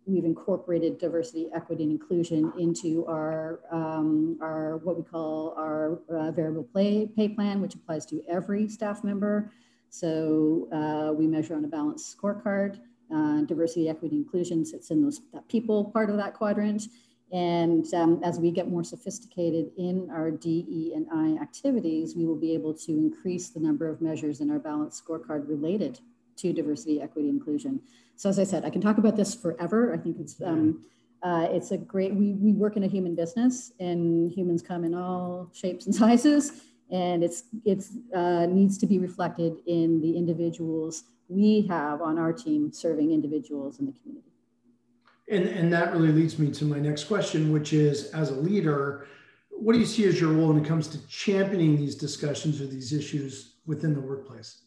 we've 0.07 0.25
incorporated 0.25 0.97
diversity, 0.97 1.49
equity, 1.53 1.83
and 1.83 1.91
inclusion 1.91 2.51
into 2.57 3.05
our, 3.07 3.59
um, 3.71 4.37
our 4.41 4.77
what 4.77 4.97
we 4.97 5.03
call 5.03 5.53
our 5.57 5.99
uh, 6.09 6.31
variable 6.31 6.67
pay, 6.73 7.07
pay 7.15 7.27
plan, 7.27 7.61
which 7.61 7.75
applies 7.75 8.05
to 8.05 8.23
every 8.27 8.67
staff 8.69 9.03
member. 9.03 9.51
So 9.89 10.69
uh, 10.71 11.13
we 11.13 11.27
measure 11.27 11.55
on 11.55 11.65
a 11.65 11.67
balanced 11.67 12.17
scorecard. 12.17 12.79
Uh, 13.13 13.41
diversity, 13.41 13.87
equity, 13.87 14.17
inclusion 14.17 14.65
sits 14.65 14.91
in 14.91 15.01
those 15.01 15.21
that 15.33 15.47
people 15.47 15.85
part 15.85 16.09
of 16.09 16.17
that 16.17 16.33
quadrant. 16.33 16.83
And 17.31 17.85
um, 17.93 18.21
as 18.23 18.39
we 18.39 18.51
get 18.51 18.69
more 18.69 18.83
sophisticated 18.83 19.71
in 19.77 20.09
our 20.11 20.31
DE 20.31 20.93
and 20.95 21.07
I 21.13 21.41
activities, 21.41 22.15
we 22.15 22.25
will 22.25 22.35
be 22.35 22.53
able 22.53 22.73
to 22.73 22.91
increase 22.91 23.49
the 23.49 23.59
number 23.59 23.89
of 23.89 24.01
measures 24.01 24.39
in 24.39 24.49
our 24.49 24.59
balanced 24.59 25.05
scorecard 25.05 25.47
related 25.47 25.99
to 26.37 26.53
diversity, 26.53 27.01
equity, 27.01 27.29
inclusion. 27.29 27.81
So 28.15 28.29
as 28.29 28.39
I 28.39 28.43
said, 28.43 28.63
I 28.63 28.69
can 28.69 28.81
talk 28.81 28.97
about 28.97 29.15
this 29.17 29.35
forever. 29.35 29.93
I 29.93 29.97
think 29.97 30.17
it's 30.19 30.41
um, 30.41 30.85
uh, 31.21 31.47
it's 31.49 31.71
a 31.71 31.77
great. 31.77 32.13
We 32.13 32.33
we 32.33 32.53
work 32.53 32.77
in 32.77 32.83
a 32.83 32.87
human 32.87 33.15
business, 33.15 33.71
and 33.79 34.31
humans 34.31 34.61
come 34.61 34.83
in 34.83 34.93
all 34.93 35.49
shapes 35.53 35.85
and 35.85 35.95
sizes, 36.03 36.61
and 36.91 37.23
it's 37.23 37.43
it's 37.65 37.91
uh, 38.15 38.45
needs 38.45 38.77
to 38.79 38.85
be 38.85 38.99
reflected 38.99 39.57
in 39.65 39.99
the 40.01 40.15
individuals 40.15 41.03
we 41.29 41.67
have 41.67 42.01
on 42.01 42.17
our 42.17 42.33
team 42.33 42.71
serving 42.71 43.11
individuals 43.11 43.79
in 43.79 43.85
the 43.85 43.93
community. 43.93 44.31
And 45.29 45.45
and 45.45 45.73
that 45.73 45.91
really 45.91 46.11
leads 46.11 46.39
me 46.39 46.51
to 46.51 46.65
my 46.65 46.79
next 46.79 47.05
question, 47.05 47.51
which 47.51 47.73
is 47.73 48.11
as 48.11 48.29
a 48.29 48.35
leader. 48.35 49.07
What 49.49 49.73
do 49.73 49.79
you 49.79 49.85
see 49.85 50.05
as 50.05 50.21
your 50.21 50.31
role 50.31 50.49
when 50.49 50.63
it 50.63 50.67
comes 50.67 50.87
to 50.89 51.07
championing 51.07 51.75
these 51.75 51.95
discussions 51.95 52.61
or 52.61 52.67
these 52.67 52.93
issues 52.93 53.55
within 53.65 53.93
the 53.93 53.99
workplace? 53.99 54.61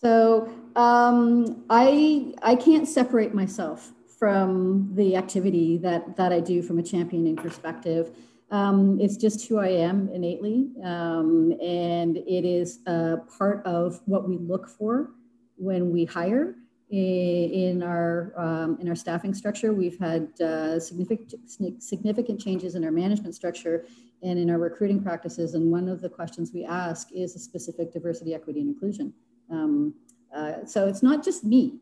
So 0.00 0.48
um, 0.74 1.64
I 1.70 2.34
I 2.42 2.56
can't 2.56 2.88
separate 2.88 3.34
myself 3.34 3.92
from 4.18 4.90
the 4.94 5.16
activity 5.16 5.78
that 5.78 6.16
that 6.16 6.32
I 6.32 6.40
do 6.40 6.62
from 6.62 6.78
a 6.78 6.82
championing 6.82 7.36
perspective. 7.36 8.10
Um, 8.50 9.00
it's 9.00 9.16
just 9.16 9.48
who 9.48 9.58
I 9.58 9.68
am 9.68 10.08
innately, 10.12 10.70
um, 10.82 11.54
and 11.62 12.16
it 12.16 12.44
is 12.44 12.80
a 12.86 13.18
part 13.38 13.64
of 13.64 14.00
what 14.06 14.28
we 14.28 14.38
look 14.38 14.68
for 14.68 15.10
when 15.56 15.90
we 15.90 16.04
hire 16.04 16.54
in 16.90 17.82
our 17.82 18.32
um, 18.36 18.78
in 18.80 18.88
our 18.88 18.94
staffing 18.94 19.34
structure. 19.34 19.72
We've 19.72 19.98
had 19.98 20.28
uh, 20.40 20.78
significant 20.78 21.82
significant 21.82 22.40
changes 22.40 22.74
in 22.74 22.84
our 22.84 22.92
management 22.92 23.34
structure 23.34 23.86
and 24.22 24.38
in 24.38 24.50
our 24.50 24.58
recruiting 24.58 25.02
practices. 25.02 25.54
And 25.54 25.72
one 25.72 25.88
of 25.88 26.00
the 26.00 26.08
questions 26.08 26.52
we 26.52 26.64
ask 26.64 27.10
is 27.12 27.34
a 27.34 27.38
specific 27.38 27.92
diversity, 27.92 28.34
equity, 28.34 28.60
and 28.60 28.68
inclusion 28.68 29.12
um, 29.50 29.94
uh, 30.34 30.64
so 30.66 30.86
it's 30.86 31.02
not 31.02 31.24
just 31.24 31.44
me. 31.44 31.78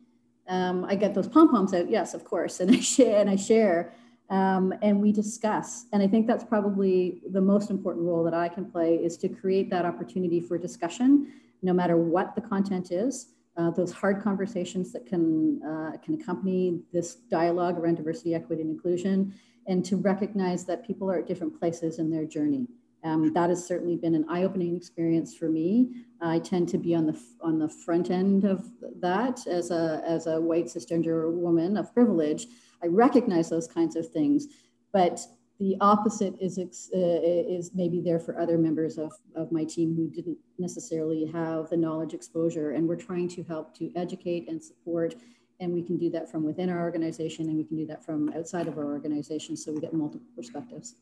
Um, 0.49 0.85
I 0.85 0.95
get 0.95 1.15
those 1.15 1.29
pom 1.29 1.51
poms 1.51 1.73
out, 1.73 1.89
yes, 1.89 2.15
of 2.15 2.25
course, 2.25 2.61
and 2.61 2.71
I 2.71 2.81
share 2.81 3.21
and 3.21 3.31
I 3.31 3.37
share. 3.37 3.93
Um, 4.31 4.73
and 4.81 5.03
we 5.03 5.13
discuss. 5.13 5.87
And 5.93 6.03
I 6.03 6.07
think 6.07 6.27
that's 6.27 6.45
probably 6.45 7.21
the 7.33 7.41
most 7.41 7.71
important 7.71 8.07
role 8.07 8.25
that 8.25 8.33
I 8.33 8.49
can 8.49 8.65
play 8.65 8.95
is 8.95 9.19
to 9.19 9.29
create 9.29 9.69
that 9.71 9.85
opportunity 9.85 10.41
for 10.41 10.57
discussion, 10.57 11.31
no 11.61 11.75
matter 11.75 11.99
what 11.99 12.35
the 12.35 12.41
content 12.41 12.93
is. 12.93 13.29
Uh, 13.57 13.71
those 13.71 13.93
hard 13.93 14.23
conversations 14.23 14.93
that 14.93 15.05
can 15.05 15.63
uh, 15.63 15.97
can 16.03 16.15
accompany 16.15 16.81
this 16.93 17.17
dialogue 17.31 17.79
around 17.79 17.97
diversity, 17.97 18.35
equity, 18.35 18.63
and 18.63 18.71
inclusion, 18.71 19.35
and 19.67 19.85
to 19.85 19.97
recognize 19.97 20.65
that 20.65 20.87
people 20.87 21.11
are 21.11 21.19
at 21.19 21.27
different 21.27 21.59
places 21.59 21.99
in 21.99 22.11
their 22.11 22.25
journey. 22.25 22.67
Um, 23.05 23.33
that 23.35 23.51
has 23.51 23.67
certainly 23.67 23.97
been 23.97 24.15
an 24.15 24.25
eye-opening 24.29 24.77
experience 24.77 25.35
for 25.35 25.49
me. 25.49 26.05
I 26.21 26.39
tend 26.39 26.69
to 26.71 26.79
be 26.79 26.95
on 26.95 27.05
the 27.07 27.21
on 27.41 27.59
the 27.59 27.69
front 27.69 28.11
end 28.11 28.45
of 28.45 28.65
that 29.01 29.47
as 29.47 29.71
a 29.71 30.03
as 30.07 30.27
a 30.27 30.41
white 30.41 30.67
cisgender 30.67 31.31
woman 31.31 31.77
of 31.77 31.93
privilege. 31.93 32.47
I 32.83 32.87
recognize 32.87 33.51
those 33.51 33.67
kinds 33.67 33.97
of 33.97 34.09
things, 34.09 34.47
but 34.93 35.21
the 35.63 35.77
opposite 35.81 36.35
is 36.41 36.59
uh, 36.59 36.67
is 36.93 37.71
maybe 37.73 38.01
there 38.01 38.19
for 38.19 38.37
other 38.37 38.59
members 38.59 38.99
of, 38.99 39.13
of 39.37 39.53
my 39.53 39.63
team 39.63 39.95
who 39.95 40.09
didn't 40.09 40.37
necessarily 40.59 41.25
have 41.27 41.71
the 41.71 41.77
knowledge 41.77 42.15
exposure, 42.15 42.73
and 42.73 42.89
we're 42.89 42.97
trying 42.97 43.29
to 43.29 43.45
help 43.45 43.73
to 43.79 43.93
educate 43.95 44.49
and 44.49 44.61
support. 44.61 45.15
And 45.61 45.73
we 45.73 45.81
can 45.81 45.97
do 45.97 46.11
that 46.11 46.29
from 46.29 46.43
within 46.43 46.69
our 46.69 46.81
organization, 46.81 47.47
and 47.47 47.57
we 47.57 47.63
can 47.63 47.77
do 47.77 47.87
that 47.87 48.05
from 48.05 48.33
outside 48.37 48.67
of 48.67 48.77
our 48.77 48.87
organization, 48.87 49.57
so 49.57 49.71
we 49.73 49.79
get 49.79 49.95
multiple 49.95 50.27
perspectives. 50.35 50.97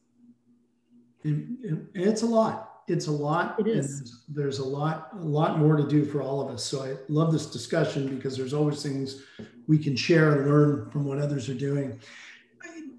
And, 1.24 1.88
it's 1.94 2.20
a 2.20 2.26
lot. 2.26 2.82
It's 2.86 3.06
a 3.06 3.12
lot. 3.12 3.58
It 3.58 3.66
is. 3.66 4.24
there's 4.28 4.58
a 4.58 4.64
lot, 4.64 5.08
a 5.14 5.24
lot 5.24 5.58
more 5.58 5.76
to 5.76 5.88
do 5.88 6.04
for 6.04 6.20
all 6.20 6.42
of 6.42 6.52
us. 6.52 6.62
So 6.62 6.84
I 6.84 6.96
love 7.08 7.32
this 7.32 7.46
discussion 7.46 8.14
because 8.14 8.36
there's 8.36 8.52
always 8.52 8.82
things 8.82 9.22
we 9.66 9.78
can 9.78 9.96
share 9.96 10.32
and 10.32 10.50
learn 10.50 10.90
from 10.90 11.04
what 11.04 11.18
others 11.18 11.48
are 11.48 11.54
doing. 11.54 11.98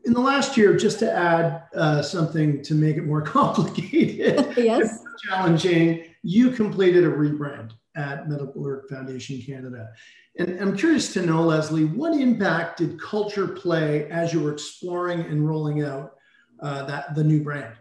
In 0.04 0.14
the 0.14 0.20
last 0.20 0.58
year, 0.58 0.76
just 0.76 1.00
to 1.00 1.12
add 1.12 1.64
uh, 1.76 2.02
something 2.02 2.64
to 2.64 2.74
make 2.74 2.98
it 2.98 3.06
more 3.06 3.22
complicated, 3.38 4.54
yes, 4.58 5.04
challenging, 5.28 6.06
you 6.24 6.52
completed 6.52 7.04
a 7.04 7.10
rebrand 7.10 7.72
at 7.96 8.28
MedicAlert 8.28 8.90
Foundation 8.90 9.42
Canada. 9.42 9.90
And 10.38 10.60
I'm 10.60 10.78
curious 10.78 11.14
to 11.14 11.26
know, 11.26 11.42
Leslie, 11.42 11.86
what 11.86 12.14
impact 12.14 12.78
did 12.78 13.00
culture 13.02 13.48
play 13.48 14.10
as 14.10 14.34
you 14.34 14.42
were 14.42 14.54
exploring 14.54 15.22
and 15.22 15.48
rolling 15.48 15.84
out 15.84 16.14
uh, 16.62 16.86
that 16.86 17.16
the 17.16 17.24
new 17.24 17.44
brand? 17.44 17.76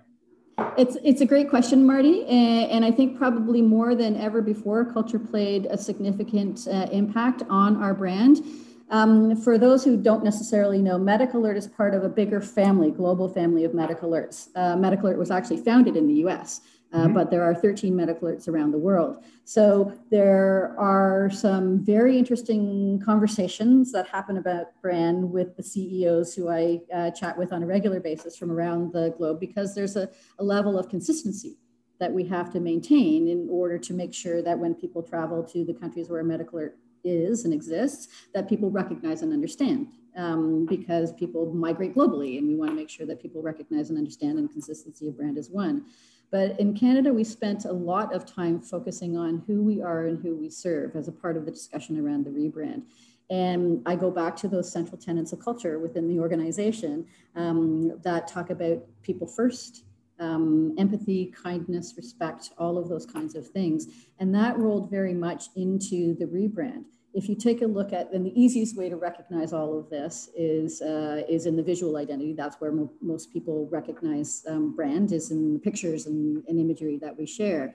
It's 0.77 0.97
it's 1.03 1.23
a 1.23 1.27
great 1.27 1.49
question, 1.49 1.87
Marty, 1.87 2.27
and, 2.27 2.71
and, 2.71 2.85
I 2.85 2.91
think 2.91 3.17
probably 3.17 3.63
more 3.63 3.95
than 3.95 4.21
ever 4.21 4.43
before, 4.43 4.85
culture 4.85 5.19
played 5.19 5.67
a 5.67 5.79
significant 5.79 6.69
uh, 6.69 6.87
impact 6.93 7.43
on 7.49 7.83
our 7.83 7.95
brand. 7.95 8.45
Um, 8.91 9.37
for 9.37 9.57
those 9.57 9.85
who 9.85 9.97
don't 9.97 10.25
necessarily 10.25 10.83
know, 10.83 10.99
MedicAlert 10.99 11.57
is 11.57 11.69
part 11.69 11.95
of 11.95 12.03
a 12.03 12.09
bigger 12.09 12.41
family, 12.41 12.91
global 12.91 13.29
family 13.29 13.65
of 13.65 13.73
MedicAlerts. 13.73 14.49
Uh, 14.57 14.75
MedicAlert 14.75 15.17
was 15.17 15.31
actually 15.31 15.59
founded 15.59 15.97
in 15.97 16.09
the 16.09 16.15
U.S. 16.15 16.63
Uh, 16.93 17.05
mm-hmm. 17.05 17.15
but 17.15 17.31
there 17.31 17.45
are 17.45 17.55
13 17.55 17.95
MedicAlerts 17.95 18.49
around 18.49 18.73
the 18.73 18.79
world. 18.79 19.25
So 19.45 19.93
there 20.11 20.75
are 20.77 21.31
some 21.31 21.85
very 21.85 22.19
interesting 22.19 23.01
conversations 23.05 23.93
that 23.93 24.09
happen 24.09 24.39
about 24.39 24.67
brand 24.83 25.31
with 25.31 25.57
the 25.57 25.63
CEOs 25.63 26.35
who 26.35 26.49
I 26.49 26.81
uh, 26.93 27.13
chat 27.13 27.39
with 27.39 27.53
on 27.53 27.63
a 27.63 27.67
regular 27.67 28.01
basis 28.01 28.37
from 28.37 28.51
around 28.51 28.93
the 28.93 29.15
globe 29.17 29.39
because 29.39 29.73
there's 29.73 29.95
a, 29.95 30.09
a 30.41 30.45
level 30.45 30.77
of 30.77 30.89
consistency 30.89 31.59
that 32.01 32.13
we 32.13 32.25
have 32.25 32.53
to 32.55 32.59
maintain 32.59 33.29
in 33.29 33.47
order 33.49 33.79
to 33.79 33.95
make 33.95 34.13
sure 34.13 34.43
that 34.43 34.59
when 34.59 34.75
people 34.75 35.03
travel 35.03 35.45
to 35.45 35.65
the 35.65 35.75
countries 35.75 36.09
where 36.09 36.25
MedicAlert 36.25 36.73
is 37.05 37.45
and 37.45 37.55
exists, 37.55 38.09
that 38.35 38.49
people 38.49 38.71
recognize 38.71 39.23
and 39.23 39.33
understand. 39.33 39.89
Um, 40.17 40.67
because 40.67 41.13
people 41.13 41.55
migrate 41.55 41.95
globally, 41.95 42.37
and 42.39 42.49
we 42.49 42.57
want 42.57 42.73
to 42.73 42.75
make 42.75 42.91
sure 42.91 43.07
that 43.07 43.23
people 43.23 43.43
recognize 43.43 43.91
and 43.91 43.99
understand, 43.99 44.39
and 44.39 44.51
consistency 44.51 45.07
of 45.07 45.17
brand 45.17 45.39
is 45.39 45.51
one. 45.51 45.85
But 46.33 46.59
in 46.59 46.75
Canada, 46.75 47.13
we 47.13 47.25
spent 47.25 47.65
a 47.65 47.73
lot 47.73 48.15
of 48.15 48.25
time 48.27 48.61
focusing 48.61 49.17
on 49.17 49.43
who 49.47 49.63
we 49.63 49.81
are 49.81 50.07
and 50.07 50.21
who 50.21 50.37
we 50.37 50.51
serve 50.51 50.97
as 50.97 51.09
a 51.09 51.13
part 51.13 51.37
of 51.37 51.45
the 51.45 51.51
discussion 51.51 51.99
around 51.99 52.25
the 52.25 52.31
rebrand. 52.31 52.83
And 53.31 53.83
I 53.87 53.95
go 53.95 54.11
back 54.11 54.37
to 54.39 54.49
those 54.49 54.71
central 54.71 54.99
tenets 54.99 55.33
of 55.33 55.39
culture 55.39 55.79
within 55.79 56.09
the 56.09 56.19
organization 56.19 57.07
um, 57.37 58.01
that 58.03 58.27
talk 58.27 58.51
about 58.51 58.85
people 59.03 59.27
first, 59.27 59.85
um, 60.21 60.75
empathy, 60.79 61.33
kindness, 61.43 61.95
respect, 61.97 62.51
all 62.59 62.79
of 62.79 62.89
those 62.89 63.07
kinds 63.07 63.35
of 63.35 63.49
things. 63.49 63.87
And 64.19 64.35
that 64.35 64.59
rolled 64.59 64.91
very 64.91 65.15
much 65.15 65.47
into 65.57 66.15
the 66.15 66.27
rebrand 66.27 66.85
if 67.13 67.29
you 67.29 67.35
take 67.35 67.63
a 67.63 67.67
look 67.67 67.93
at, 67.93 68.13
and 68.13 68.25
the 68.25 68.41
easiest 68.41 68.77
way 68.77 68.89
to 68.89 68.97
recognize 68.97 69.53
all 69.53 69.77
of 69.77 69.91
this 69.91 70.31
is, 70.37 70.81
uh, 70.81 71.23
is 71.29 71.47
in 71.47 71.57
the 71.57 71.63
visual 71.63 71.97
identity. 71.97 72.35
That's 72.35 72.57
where 72.61 72.71
mo 72.71 72.91
most 73.01 73.33
people 73.33 73.69
recognize 73.71 74.45
um, 74.49 74.75
brand 74.77 75.13
is 75.13 75.31
in 75.31 75.55
the 75.55 75.59
pictures 75.59 76.07
and, 76.07 76.45
and, 76.47 76.61
imagery 76.61 76.99
that 76.99 77.17
we 77.17 77.27
share. 77.27 77.75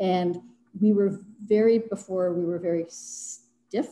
And 0.00 0.40
we 0.80 0.92
were 0.92 1.20
very, 1.40 1.78
before 1.78 2.32
we 2.32 2.44
were 2.44 2.58
very 2.58 2.86
stiff, 2.88 3.88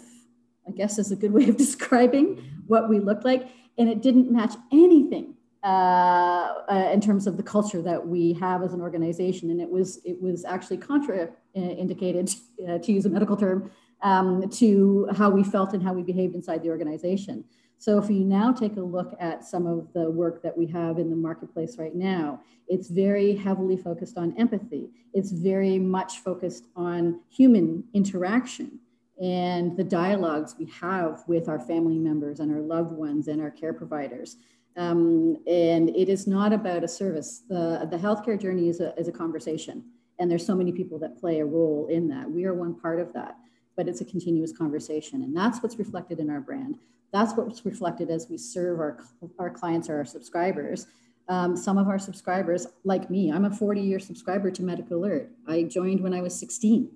I 0.67 0.73
guess 0.73 0.99
is 0.99 1.13
a 1.13 1.17
good 1.17 1.33
way 1.33 1.49
of 1.49 1.57
describing 1.67 2.43
what 2.67 2.89
we 2.89 2.99
looked 2.99 3.25
like. 3.25 3.49
And 3.79 3.89
it 3.89 4.03
didn't 4.03 4.31
match 4.31 4.55
anything 4.73 5.37
uh, 5.63 6.55
uh, 6.71 6.91
in 6.93 7.01
terms 7.01 7.27
of 7.27 7.37
the 7.37 7.43
culture 7.43 7.83
that 7.83 8.07
we 8.07 8.33
have 8.35 8.63
as 8.63 8.73
an 8.73 8.81
organization. 8.81 9.51
And 9.51 9.61
it 9.61 9.69
was, 9.69 10.01
it 10.05 10.21
was 10.21 10.45
actually 10.45 10.79
contraindicated, 10.79 12.37
uh, 12.67 12.79
to 12.79 12.93
use 12.93 13.05
a 13.05 13.11
medical 13.11 13.37
term, 13.37 13.71
um, 14.03 14.49
to 14.49 15.09
how 15.17 15.29
we 15.31 15.45
felt 15.45 15.75
and 15.75 15.83
how 15.83 15.93
we 15.93 16.03
behaved 16.03 16.35
inside 16.35 16.63
the 16.63 16.71
organization. 16.71 17.45
So 17.77 17.99
if 17.99 18.11
you 18.11 18.25
now 18.25 18.53
take 18.53 18.77
a 18.77 18.81
look 18.81 19.15
at 19.21 19.45
some 19.45 19.67
of 19.67 19.93
the 19.95 20.11
work 20.11 20.43
that 20.43 20.57
we 20.57 20.67
have 20.67 20.99
in 20.99 21.09
the 21.09 21.17
marketplace 21.17 21.79
right 21.79 21.95
now, 21.95 22.41
it's 22.69 22.89
very 22.89 23.35
heavily 23.35 23.77
focused 23.77 24.19
on 24.19 24.35
empathy. 24.39 24.91
It's 25.13 25.31
very 25.31 25.79
much 25.79 26.19
focused 26.19 26.67
on 26.77 27.21
human 27.31 27.85
interaction 27.95 28.79
and 29.21 29.77
the 29.77 29.85
dialogues 29.85 30.55
we 30.59 30.67
have 30.67 31.23
with 31.27 31.49
our 31.49 31.59
family 31.59 31.99
members 31.99 32.41
and 32.41 32.51
our 32.53 32.61
loved 32.61 32.93
ones 32.93 33.29
and 33.29 33.41
our 33.41 33.51
care 33.51 33.75
providers. 33.75 34.37
Um, 34.81 35.37
and 35.47 35.91
it 35.91 36.09
is 36.09 36.27
not 36.27 36.53
about 36.53 36.85
a 36.85 36.89
service. 36.89 37.43
The, 37.49 37.87
the 37.91 37.97
healthcare 37.97 38.41
journey 38.41 38.69
is 38.69 38.81
a, 38.81 38.99
is 38.99 39.09
a 39.09 39.13
conversation, 39.13 39.85
and 40.19 40.31
there's 40.31 40.47
so 40.47 40.55
many 40.55 40.73
people 40.73 40.99
that 41.01 41.19
play 41.19 41.41
a 41.41 41.45
role 41.45 41.87
in 41.91 42.09
that. 42.09 42.31
We 42.31 42.45
are 42.45 42.55
one 42.55 42.75
part 42.75 43.01
of 43.01 43.13
that 43.13 43.37
but 43.81 43.89
it's 43.89 44.03
a 44.03 44.05
continuous 44.05 44.53
conversation. 44.53 45.23
And 45.23 45.35
that's 45.35 45.63
what's 45.63 45.79
reflected 45.79 46.19
in 46.19 46.29
our 46.29 46.41
brand. 46.41 46.77
That's 47.15 47.33
what's 47.35 47.65
reflected 47.65 48.11
as 48.11 48.29
we 48.29 48.37
serve 48.37 48.79
our, 48.79 48.99
our 49.39 49.49
clients 49.49 49.89
or 49.89 49.97
our 49.97 50.05
subscribers. 50.05 50.87
Um, 51.31 51.57
some 51.57 51.79
of 51.79 51.89
our 51.89 51.99
subscribers, 51.99 52.67
like 52.85 53.09
me, 53.09 53.33
I'm 53.33 53.47
a 53.47 53.51
40 53.51 53.81
year 53.81 53.99
subscriber 53.99 54.51
to 54.51 54.63
MedicAlert. 54.63 55.29
I 55.49 55.63
joined 55.63 56.03
when 56.03 56.13
I 56.13 56.21
was 56.21 56.39
16. 56.39 56.91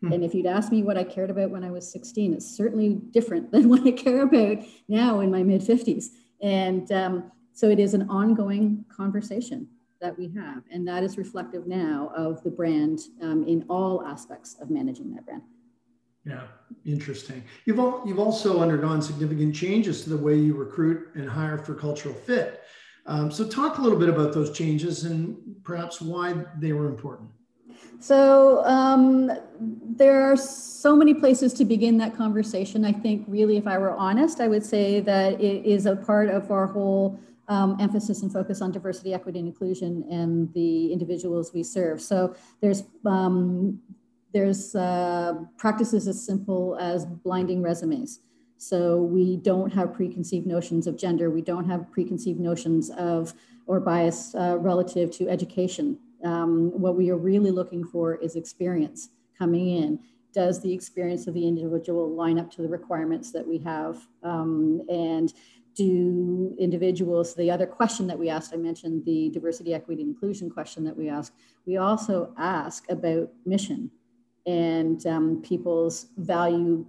Hmm. 0.00 0.12
And 0.12 0.24
if 0.24 0.34
you'd 0.34 0.46
asked 0.46 0.72
me 0.72 0.82
what 0.82 0.96
I 0.96 1.04
cared 1.04 1.28
about 1.28 1.50
when 1.50 1.62
I 1.62 1.70
was 1.70 1.92
16, 1.92 2.32
it's 2.32 2.46
certainly 2.46 2.94
different 2.94 3.52
than 3.52 3.68
what 3.68 3.86
I 3.86 3.90
care 3.90 4.22
about 4.22 4.64
now 4.88 5.20
in 5.20 5.30
my 5.30 5.42
mid 5.42 5.60
50s. 5.60 6.06
And 6.42 6.90
um, 6.92 7.32
so 7.52 7.68
it 7.68 7.78
is 7.78 7.94
an 7.94 8.08
ongoing 8.08 8.84
conversation 8.88 9.68
that 10.00 10.16
we 10.18 10.28
have. 10.34 10.62
And 10.70 10.86
that 10.88 11.02
is 11.02 11.18
reflective 11.18 11.66
now 11.66 12.10
of 12.16 12.42
the 12.42 12.50
brand 12.50 13.00
um, 13.22 13.46
in 13.46 13.64
all 13.68 14.04
aspects 14.04 14.56
of 14.60 14.70
managing 14.70 15.14
that 15.14 15.26
brand. 15.26 15.42
Yeah, 16.24 16.42
interesting. 16.84 17.42
You've 17.64 17.80
all, 17.80 18.02
you've 18.06 18.18
also 18.18 18.60
undergone 18.60 19.00
significant 19.00 19.54
changes 19.54 20.04
to 20.04 20.10
the 20.10 20.16
way 20.16 20.36
you 20.36 20.54
recruit 20.54 21.08
and 21.14 21.28
hire 21.28 21.58
for 21.58 21.74
cultural 21.74 22.14
fit. 22.14 22.62
Um, 23.06 23.30
so 23.30 23.46
talk 23.46 23.78
a 23.78 23.82
little 23.82 23.98
bit 23.98 24.08
about 24.08 24.32
those 24.32 24.56
changes 24.56 25.04
and 25.04 25.36
perhaps 25.64 26.00
why 26.00 26.34
they 26.58 26.72
were 26.72 26.88
important. 26.88 27.30
So 28.00 28.64
um, 28.64 29.30
there 29.60 30.22
are 30.22 30.36
so 30.36 30.96
many 30.96 31.12
places 31.12 31.52
to 31.54 31.66
begin 31.66 31.98
that 31.98 32.16
conversation. 32.16 32.84
I 32.84 32.92
think 32.92 33.26
really, 33.28 33.58
if 33.58 33.66
I 33.66 33.76
were 33.76 33.92
honest, 33.92 34.40
I 34.40 34.48
would 34.48 34.64
say 34.64 35.00
that 35.00 35.34
it 35.34 35.66
is 35.66 35.84
a 35.84 35.96
part 35.96 36.30
of 36.30 36.50
our 36.50 36.66
whole 36.66 37.20
um, 37.48 37.76
emphasis 37.78 38.22
and 38.22 38.32
focus 38.32 38.62
on 38.62 38.72
diversity, 38.72 39.12
equity, 39.12 39.38
and 39.40 39.48
inclusion 39.48 40.06
and 40.10 40.50
the 40.54 40.92
individuals 40.92 41.52
we 41.52 41.62
serve. 41.62 42.00
So 42.00 42.34
there's 42.62 42.84
um, 43.04 43.80
there's 44.32 44.74
uh, 44.74 45.34
practices 45.58 46.08
as 46.08 46.24
simple 46.24 46.78
as 46.80 47.04
blinding 47.04 47.60
resumes. 47.60 48.20
So 48.56 49.02
we 49.02 49.36
don't 49.36 49.72
have 49.72 49.92
preconceived 49.92 50.46
notions 50.46 50.86
of 50.86 50.96
gender. 50.96 51.30
We 51.30 51.42
don't 51.42 51.68
have 51.68 51.90
preconceived 51.90 52.40
notions 52.40 52.90
of 52.90 53.34
or 53.66 53.80
bias 53.80 54.34
uh, 54.34 54.56
relative 54.58 55.10
to 55.12 55.28
education. 55.28 55.98
Um, 56.24 56.70
what 56.80 56.96
we 56.96 57.10
are 57.10 57.16
really 57.16 57.50
looking 57.50 57.84
for 57.84 58.16
is 58.16 58.36
experience 58.36 59.10
coming 59.38 59.68
in. 59.70 59.98
Does 60.32 60.60
the 60.60 60.72
experience 60.72 61.26
of 61.26 61.34
the 61.34 61.46
individual 61.46 62.08
line 62.10 62.38
up 62.38 62.50
to 62.52 62.62
the 62.62 62.68
requirements 62.68 63.32
that 63.32 63.46
we 63.46 63.58
have? 63.58 64.06
Um, 64.22 64.82
and 64.88 65.32
do 65.74 66.54
individuals, 66.58 67.34
the 67.34 67.50
other 67.50 67.66
question 67.66 68.06
that 68.06 68.18
we 68.18 68.28
asked, 68.28 68.52
I 68.52 68.56
mentioned 68.56 69.04
the 69.04 69.30
diversity, 69.30 69.72
equity, 69.72 70.02
inclusion 70.02 70.50
question 70.50 70.84
that 70.84 70.96
we 70.96 71.08
ask. 71.08 71.32
We 71.66 71.76
also 71.76 72.34
ask 72.36 72.90
about 72.90 73.30
mission 73.46 73.90
and 74.46 75.04
um, 75.06 75.42
people's 75.42 76.08
value, 76.16 76.86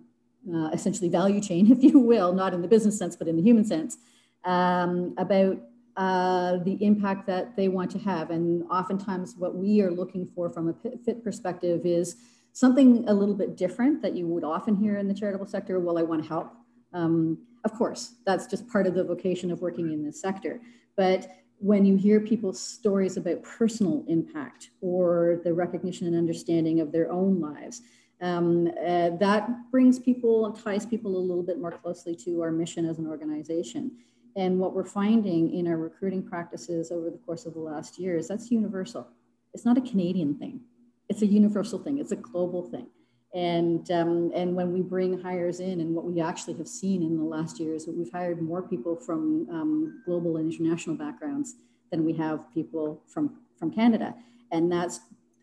uh, 0.54 0.70
essentially 0.74 1.10
value 1.10 1.42
chain, 1.42 1.72
if 1.76 1.84
you 1.84 2.00
will, 2.00 2.34
not 2.34 2.54
in 2.54 2.62
the 2.62 2.68
business 2.68 2.98
sense, 2.98 3.16
but 3.16 3.28
in 3.28 3.36
the 3.36 3.44
human 3.44 3.66
sense, 3.66 3.98
um, 4.44 5.14
about 5.18 5.58
uh, 5.98 6.58
the 6.58 6.78
impact 6.82 7.28
that 7.28 7.56
they 7.56 7.68
want 7.68 7.92
to 7.92 8.00
have. 8.00 8.30
And 8.32 8.64
oftentimes, 8.72 9.36
what 9.38 9.56
we 9.56 9.82
are 9.82 9.92
looking 9.92 10.26
for 10.26 10.50
from 10.50 10.70
a 10.70 10.74
fit 10.74 11.24
perspective 11.24 11.86
is 11.86 12.16
something 12.54 13.08
a 13.08 13.14
little 13.14 13.36
bit 13.36 13.58
different 13.58 14.02
that 14.02 14.16
you 14.16 14.28
would 14.28 14.44
often 14.44 14.76
hear 14.76 14.98
in 14.98 15.08
the 15.08 15.14
charitable 15.14 15.48
sector. 15.48 15.80
Well, 15.80 15.98
I 15.98 16.04
want 16.04 16.24
to 16.24 16.30
help. 16.30 16.54
Um, 16.94 17.38
of 17.64 17.74
course, 17.74 18.16
that's 18.26 18.48
just 18.48 18.68
part 18.68 18.88
of 18.88 18.96
the 18.96 19.04
vocation 19.04 19.52
of 19.52 19.62
working 19.62 19.92
in 19.92 20.04
this 20.04 20.20
sector. 20.20 20.62
But 20.96 21.30
when 21.60 21.86
you 21.86 21.96
hear 21.96 22.20
people's 22.20 22.60
stories 22.60 23.18
about 23.18 23.44
personal 23.44 24.04
impact 24.08 24.72
or 24.82 25.40
the 25.44 25.54
recognition 25.54 26.08
and 26.08 26.16
understanding 26.16 26.80
of 26.80 26.92
their 26.92 27.12
own 27.12 27.40
lives, 27.40 27.82
um, 28.20 28.68
uh, 28.68 29.12
that 29.18 29.72
brings 29.72 30.00
people 30.00 30.46
and 30.46 30.56
ties 30.56 30.86
people 30.86 31.18
a 31.18 31.20
little 31.20 31.44
bit 31.44 31.60
more 31.60 31.72
closely 31.72 32.16
to 32.16 32.42
our 32.42 32.52
mission 32.52 32.86
as 32.86 32.98
an 32.98 33.08
organization. 33.08 33.92
And 34.36 34.60
what 34.60 34.74
we're 34.74 34.86
finding 34.86 35.54
in 35.54 35.68
our 35.68 35.78
recruiting 35.78 36.24
practices 36.24 36.92
over 36.92 37.10
the 37.10 37.18
course 37.18 37.46
of 37.46 37.54
the 37.54 37.60
last 37.60 38.00
year 38.00 38.18
is 38.18 38.28
that's 38.28 38.50
universal. 38.52 39.08
It's 39.54 39.66
not 39.66 39.78
a 39.78 39.82
Canadian 39.82 40.36
thing. 40.36 40.62
It's 41.10 41.22
a 41.22 41.26
universal 41.26 41.80
thing. 41.80 41.98
It's 41.98 42.12
a 42.12 42.16
global 42.16 42.64
thing. 42.64 42.88
And, 43.34 43.90
um, 43.92 44.32
and 44.36 44.56
when 44.56 44.74
we 44.74 44.82
bring 44.82 45.20
hires 45.20 45.60
in, 45.60 45.80
and 45.80 45.96
what 45.96 46.06
we 46.06 46.20
actually 46.22 46.56
have 46.56 46.68
seen 46.68 47.02
in 47.02 47.18
the 47.18 47.24
last 47.24 47.60
year 47.60 47.74
is 47.74 47.86
that 47.86 47.96
we've 47.96 48.12
hired 48.12 48.42
more 48.42 48.62
people 48.62 48.96
from 48.96 49.48
um, 49.50 50.02
global 50.06 50.38
and 50.38 50.52
international 50.52 50.96
backgrounds 50.96 51.56
than 51.92 52.06
we 52.06 52.14
have 52.14 52.40
people 52.54 53.02
from, 53.08 53.38
from 53.58 53.72
Canada. 53.72 54.14
And 54.52 54.72
that's 54.72 55.00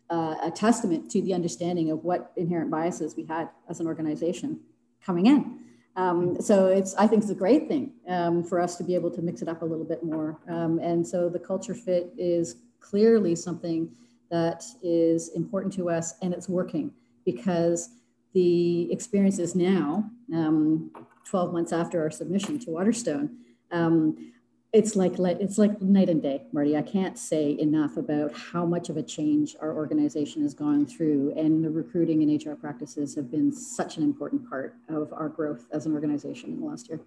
uh, 0.09 0.35
a 0.43 0.51
testament 0.51 1.09
to 1.11 1.21
the 1.21 1.33
understanding 1.33 1.91
of 1.91 2.03
what 2.03 2.31
inherent 2.35 2.69
biases 2.69 3.15
we 3.15 3.25
had 3.25 3.49
as 3.69 3.79
an 3.79 3.87
organization 3.87 4.59
coming 5.03 5.25
in. 5.25 5.59
Um, 5.95 6.41
so 6.41 6.67
it's, 6.67 6.95
I 6.95 7.07
think 7.07 7.23
it's 7.23 7.31
a 7.31 7.35
great 7.35 7.67
thing 7.67 7.91
um, 8.07 8.43
for 8.43 8.59
us 8.59 8.77
to 8.77 8.83
be 8.83 8.95
able 8.95 9.11
to 9.11 9.21
mix 9.21 9.41
it 9.41 9.47
up 9.47 9.61
a 9.61 9.65
little 9.65 9.85
bit 9.85 10.03
more. 10.03 10.39
Um, 10.47 10.79
and 10.79 11.05
so 11.05 11.29
the 11.29 11.39
culture 11.39 11.73
fit 11.73 12.13
is 12.17 12.57
clearly 12.79 13.35
something 13.35 13.91
that 14.31 14.63
is 14.81 15.29
important 15.29 15.73
to 15.73 15.89
us 15.89 16.15
and 16.21 16.33
it's 16.33 16.47
working 16.47 16.91
because 17.25 17.89
the 18.33 18.91
experiences 18.91 19.55
now, 19.55 20.09
um, 20.33 20.91
12 21.25 21.53
months 21.53 21.73
after 21.73 22.01
our 22.01 22.11
submission 22.11 22.59
to 22.59 22.71
Waterstone, 22.71 23.37
um, 23.71 24.31
it's 24.71 24.95
like 24.95 25.17
it's 25.17 25.57
like 25.57 25.81
night 25.81 26.09
and 26.09 26.21
day, 26.21 26.43
Marty. 26.51 26.77
I 26.77 26.83
can't 26.83 27.17
say 27.17 27.57
enough 27.59 27.97
about 27.97 28.37
how 28.37 28.65
much 28.65 28.89
of 28.89 28.97
a 28.97 29.03
change 29.03 29.55
our 29.59 29.73
organization 29.73 30.43
has 30.43 30.53
gone 30.53 30.85
through, 30.85 31.33
and 31.35 31.63
the 31.63 31.69
recruiting 31.71 32.21
and 32.21 32.45
HR 32.45 32.53
practices 32.53 33.15
have 33.15 33.31
been 33.31 33.51
such 33.51 33.97
an 33.97 34.03
important 34.03 34.47
part 34.47 34.75
of 34.87 35.11
our 35.11 35.27
growth 35.27 35.65
as 35.71 35.87
an 35.87 35.93
organization 35.93 36.51
in 36.51 36.59
the 36.59 36.65
last 36.65 36.87
year. 36.87 37.01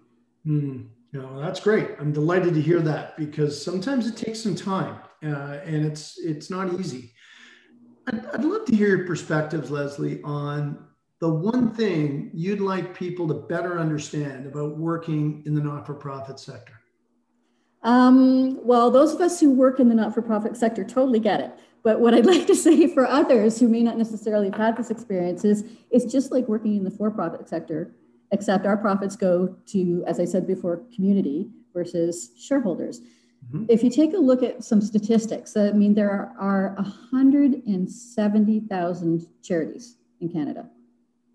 Mm, 0.45 0.87
that's 1.13 1.61
great. 1.61 1.91
I'm 1.99 2.11
delighted 2.11 2.53
to 2.53 2.61
hear 2.61 2.81
that 2.81 3.15
because 3.15 3.63
sometimes 3.63 4.07
it 4.07 4.17
takes 4.17 4.41
some 4.41 4.55
time, 4.55 4.97
uh, 5.23 5.59
and 5.63 5.85
it's 5.85 6.19
it's 6.19 6.49
not 6.49 6.73
easy. 6.73 7.13
I'd, 8.07 8.25
I'd 8.25 8.43
love 8.43 8.65
to 8.65 8.75
hear 8.75 8.89
your 8.89 9.07
perspectives, 9.07 9.71
Leslie, 9.71 10.21
on 10.23 10.85
the 11.21 11.29
one 11.29 11.73
thing 11.73 12.29
you'd 12.33 12.59
like 12.59 12.93
people 12.93 13.25
to 13.29 13.33
better 13.33 13.79
understand 13.79 14.47
about 14.47 14.77
working 14.77 15.43
in 15.45 15.53
the 15.53 15.61
not-for-profit 15.61 16.37
sector. 16.37 16.73
Um, 17.83 18.65
well, 18.65 18.89
those 18.89 19.13
of 19.13 19.21
us 19.21 19.39
who 19.39 19.51
work 19.51 19.79
in 19.79 19.89
the 19.89 19.95
not-for-profit 19.95 20.55
sector 20.55 20.83
totally 20.83 21.19
get 21.19 21.41
it. 21.41 21.51
But 21.83 21.99
what 21.99 22.13
I'd 22.13 22.25
like 22.25 22.47
to 22.47 22.55
say 22.55 22.87
for 22.87 23.05
others 23.05 23.59
who 23.59 23.67
may 23.67 23.83
not 23.83 23.97
necessarily 23.97 24.49
have 24.49 24.57
had 24.57 24.77
this 24.77 24.89
experience 24.89 25.43
is 25.43 25.65
it's 25.91 26.11
just 26.11 26.31
like 26.31 26.47
working 26.47 26.75
in 26.75 26.83
the 26.83 26.91
for-profit 26.91 27.49
sector, 27.49 27.93
except 28.31 28.65
our 28.65 28.77
profits 28.77 29.15
go 29.15 29.55
to, 29.67 30.03
as 30.07 30.19
I 30.19 30.25
said 30.25 30.47
before, 30.47 30.81
community 30.95 31.49
versus 31.73 32.31
shareholders. 32.37 33.01
Mm-hmm. 33.51 33.65
If 33.67 33.83
you 33.83 33.89
take 33.89 34.13
a 34.13 34.17
look 34.17 34.41
at 34.43 34.63
some 34.63 34.81
statistics, 34.81 35.57
I 35.57 35.71
mean, 35.71 35.93
there 35.93 36.09
are, 36.09 36.33
are 36.39 36.73
170,000 36.75 39.27
charities 39.41 39.97
in 40.21 40.29
Canada. 40.29 40.69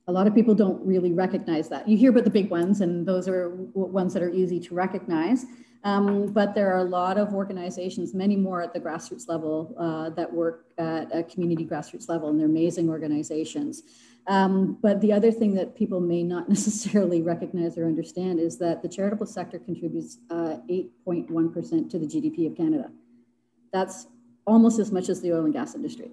A 0.06 0.12
lot 0.12 0.26
of 0.26 0.34
people 0.34 0.54
don't 0.54 0.82
really 0.86 1.12
recognize 1.12 1.68
that. 1.68 1.86
You 1.86 1.98
hear 1.98 2.08
about 2.10 2.24
the 2.24 2.30
big 2.30 2.50
ones, 2.50 2.80
and 2.80 3.06
those 3.06 3.28
are 3.28 3.50
ones 3.74 4.14
that 4.14 4.22
are 4.22 4.30
easy 4.30 4.58
to 4.60 4.74
recognize. 4.74 5.44
Um, 5.84 6.32
but 6.32 6.54
there 6.54 6.72
are 6.72 6.78
a 6.78 6.84
lot 6.84 7.18
of 7.18 7.32
organizations, 7.34 8.12
many 8.12 8.36
more 8.36 8.60
at 8.62 8.72
the 8.72 8.80
grassroots 8.80 9.28
level, 9.28 9.74
uh, 9.78 10.10
that 10.10 10.32
work 10.32 10.66
at 10.76 11.14
a 11.14 11.22
community 11.22 11.64
grassroots 11.64 12.08
level, 12.08 12.28
and 12.28 12.38
they're 12.38 12.46
amazing 12.46 12.88
organizations. 12.88 13.84
Um, 14.26 14.76
but 14.82 15.00
the 15.00 15.12
other 15.12 15.30
thing 15.30 15.54
that 15.54 15.76
people 15.76 16.00
may 16.00 16.22
not 16.22 16.48
necessarily 16.56 17.22
recognize 17.22 17.78
or 17.78 17.86
understand 17.86 18.40
is 18.40 18.58
that 18.58 18.82
the 18.82 18.88
charitable 18.88 19.26
sector 19.26 19.58
contributes 19.58 20.18
8.1% 20.30 21.86
uh, 21.86 21.88
to 21.90 21.98
the 21.98 22.06
GDP 22.06 22.50
of 22.50 22.56
Canada. 22.56 22.90
That's 23.72 24.06
almost 24.46 24.78
as 24.78 24.90
much 24.90 25.08
as 25.08 25.20
the 25.20 25.32
oil 25.32 25.44
and 25.44 25.52
gas 25.52 25.74
industry. 25.74 26.10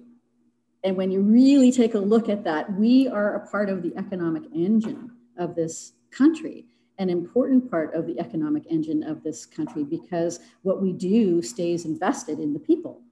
And 0.84 0.96
when 0.96 1.10
you 1.10 1.20
really 1.20 1.72
take 1.72 1.94
a 1.94 1.98
look 1.98 2.28
at 2.28 2.44
that, 2.44 2.72
we 2.74 3.08
are 3.08 3.34
a 3.34 3.46
part 3.48 3.68
of 3.68 3.82
the 3.82 3.92
economic 3.96 4.44
engine 4.54 5.10
of 5.36 5.56
this 5.56 5.92
country, 6.10 6.66
an 6.98 7.10
important 7.10 7.70
part 7.70 7.94
of 7.94 8.06
the 8.06 8.18
economic 8.18 8.64
engine 8.70 9.02
of 9.02 9.22
this 9.22 9.46
country, 9.46 9.84
because 9.84 10.40
what 10.62 10.80
we 10.80 10.92
do 10.92 11.42
stays 11.42 11.84
invested 11.84 12.38
in 12.38 12.52
the 12.52 12.58
people 12.58 13.02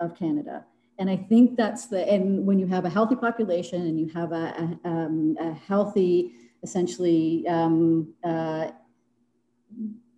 of 0.00 0.14
Canada 0.14 0.64
and 0.98 1.08
I 1.08 1.16
think 1.16 1.56
that's 1.56 1.86
the, 1.86 2.06
and 2.10 2.44
when 2.44 2.58
you 2.58 2.66
have 2.66 2.84
a 2.84 2.90
healthy 2.90 3.14
population 3.14 3.82
and 3.82 3.98
you 4.00 4.08
have 4.08 4.32
a, 4.32 4.78
a, 4.84 4.88
um, 4.88 5.36
a 5.40 5.52
healthy, 5.52 6.32
essentially, 6.62 7.46
um, 7.48 8.12
uh, 8.24 8.68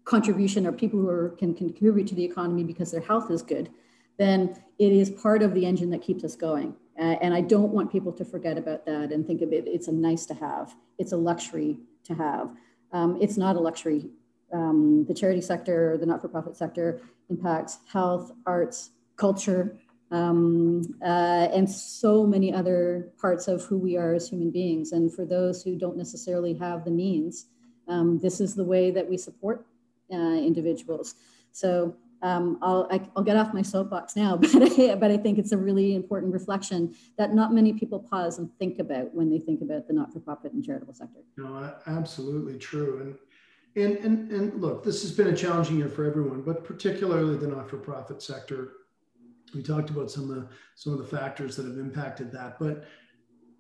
contribution 0.05 0.67
or 0.67 0.73
people 0.73 0.99
who 0.99 1.09
are, 1.09 1.31
can 1.39 1.55
contribute 1.55 2.07
to 2.09 2.15
the 2.15 2.25
economy 2.25 2.65
because 2.65 2.91
their 2.91 3.03
health 3.03 3.31
is 3.31 3.43
good, 3.43 3.69
then 4.17 4.57
it 4.79 4.93
is 4.93 5.11
part 5.11 5.43
of 5.43 5.53
the 5.55 5.67
engine 5.67 5.91
that 5.91 6.01
keeps 6.01 6.25
us 6.25 6.35
going. 6.35 6.75
Uh, 6.99 7.17
and 7.21 7.35
I 7.35 7.43
don't 7.43 7.71
want 7.71 7.93
people 7.93 8.13
to 8.13 8.25
forget 8.25 8.57
about 8.57 8.87
that 8.87 9.13
and 9.13 9.27
think 9.27 9.43
of 9.43 9.53
it, 9.53 9.65
it's 9.67 9.89
a 9.89 9.93
nice 9.93 10.25
to 10.27 10.35
have, 10.35 10.75
it's 10.99 11.13
a 11.13 11.17
luxury 11.17 11.79
to 12.05 12.15
have. 12.15 12.51
Um, 12.93 13.19
it's 13.21 13.37
not 13.37 13.57
a 13.57 13.61
luxury. 13.61 14.11
Um, 14.53 15.05
the 15.07 15.15
charity 15.15 15.41
sector, 15.41 15.97
the 15.99 16.07
not 16.07 16.21
for 16.21 16.29
profit 16.29 16.57
sector 16.57 17.01
impacts 17.29 17.79
health, 17.87 18.33
arts, 18.47 18.91
culture, 19.17 19.79
um, 20.11 20.83
uh, 21.03 21.49
and 21.55 21.71
so 21.71 22.27
many 22.27 22.53
other 22.53 23.13
parts 23.21 23.47
of 23.47 23.63
who 23.65 23.79
we 23.79 23.97
are 23.97 24.15
as 24.15 24.29
human 24.29 24.51
beings. 24.51 24.93
And 24.93 25.13
for 25.13 25.25
those 25.25 25.63
who 25.63 25.77
don't 25.77 25.97
necessarily 25.97 26.55
have 26.55 26.85
the 26.85 26.91
means, 26.91 27.47
um, 27.87 28.19
this 28.19 28.41
is 28.41 28.55
the 28.55 28.65
way 28.65 28.91
that 28.91 29.09
we 29.09 29.17
support 29.17 29.67
uh, 30.13 30.17
individuals. 30.17 31.15
So 31.53 31.95
um, 32.23 32.59
I'll, 32.63 32.87
I, 32.91 33.01
will 33.17 33.23
get 33.23 33.37
off 33.37 33.55
my 33.55 33.63
soapbox 33.63 34.17
now, 34.17 34.37
but 34.41 34.51
I, 34.55 34.95
but 34.95 35.11
I 35.11 35.17
think 35.17 35.39
it's 35.39 35.53
a 35.53 35.59
really 35.59 35.95
important 35.95 36.33
reflection 36.33 36.95
that 37.17 37.35
not 37.35 37.53
many 37.53 37.73
people 37.73 37.99
pause 37.99 38.39
and 38.39 38.51
think 38.59 38.79
about 38.79 39.15
when 39.15 39.31
they 39.31 39.39
think 39.39 39.63
about 39.63 39.87
the 39.87 39.95
not-for-profit 39.95 40.53
and 40.53 40.65
charitable 40.65 40.95
sector. 40.95 41.21
No, 41.37 41.75
absolutely 41.87 42.59
true. 42.59 43.01
And 43.01 43.15
and, 43.77 43.99
and, 43.99 44.33
and 44.33 44.61
look, 44.61 44.83
this 44.83 45.03
has 45.03 45.13
been 45.13 45.29
a 45.29 45.37
challenging 45.37 45.79
year 45.79 45.89
for 45.89 46.05
everyone, 46.05 46.43
but 46.43 46.65
particularly 46.65 47.37
the 47.37 47.47
not-for-profit 47.47 48.21
sector 48.21 48.73
we 49.55 49.63
talked 49.63 49.91
about 49.91 50.11
some 50.11 50.31
of 50.31 50.37
the, 50.37 50.49
some 50.75 50.93
of 50.93 50.99
the 50.99 51.05
factors 51.05 51.57
that 51.57 51.67
have 51.67 51.79
impacted 51.79 52.33
that, 52.33 52.59
but 52.59 52.85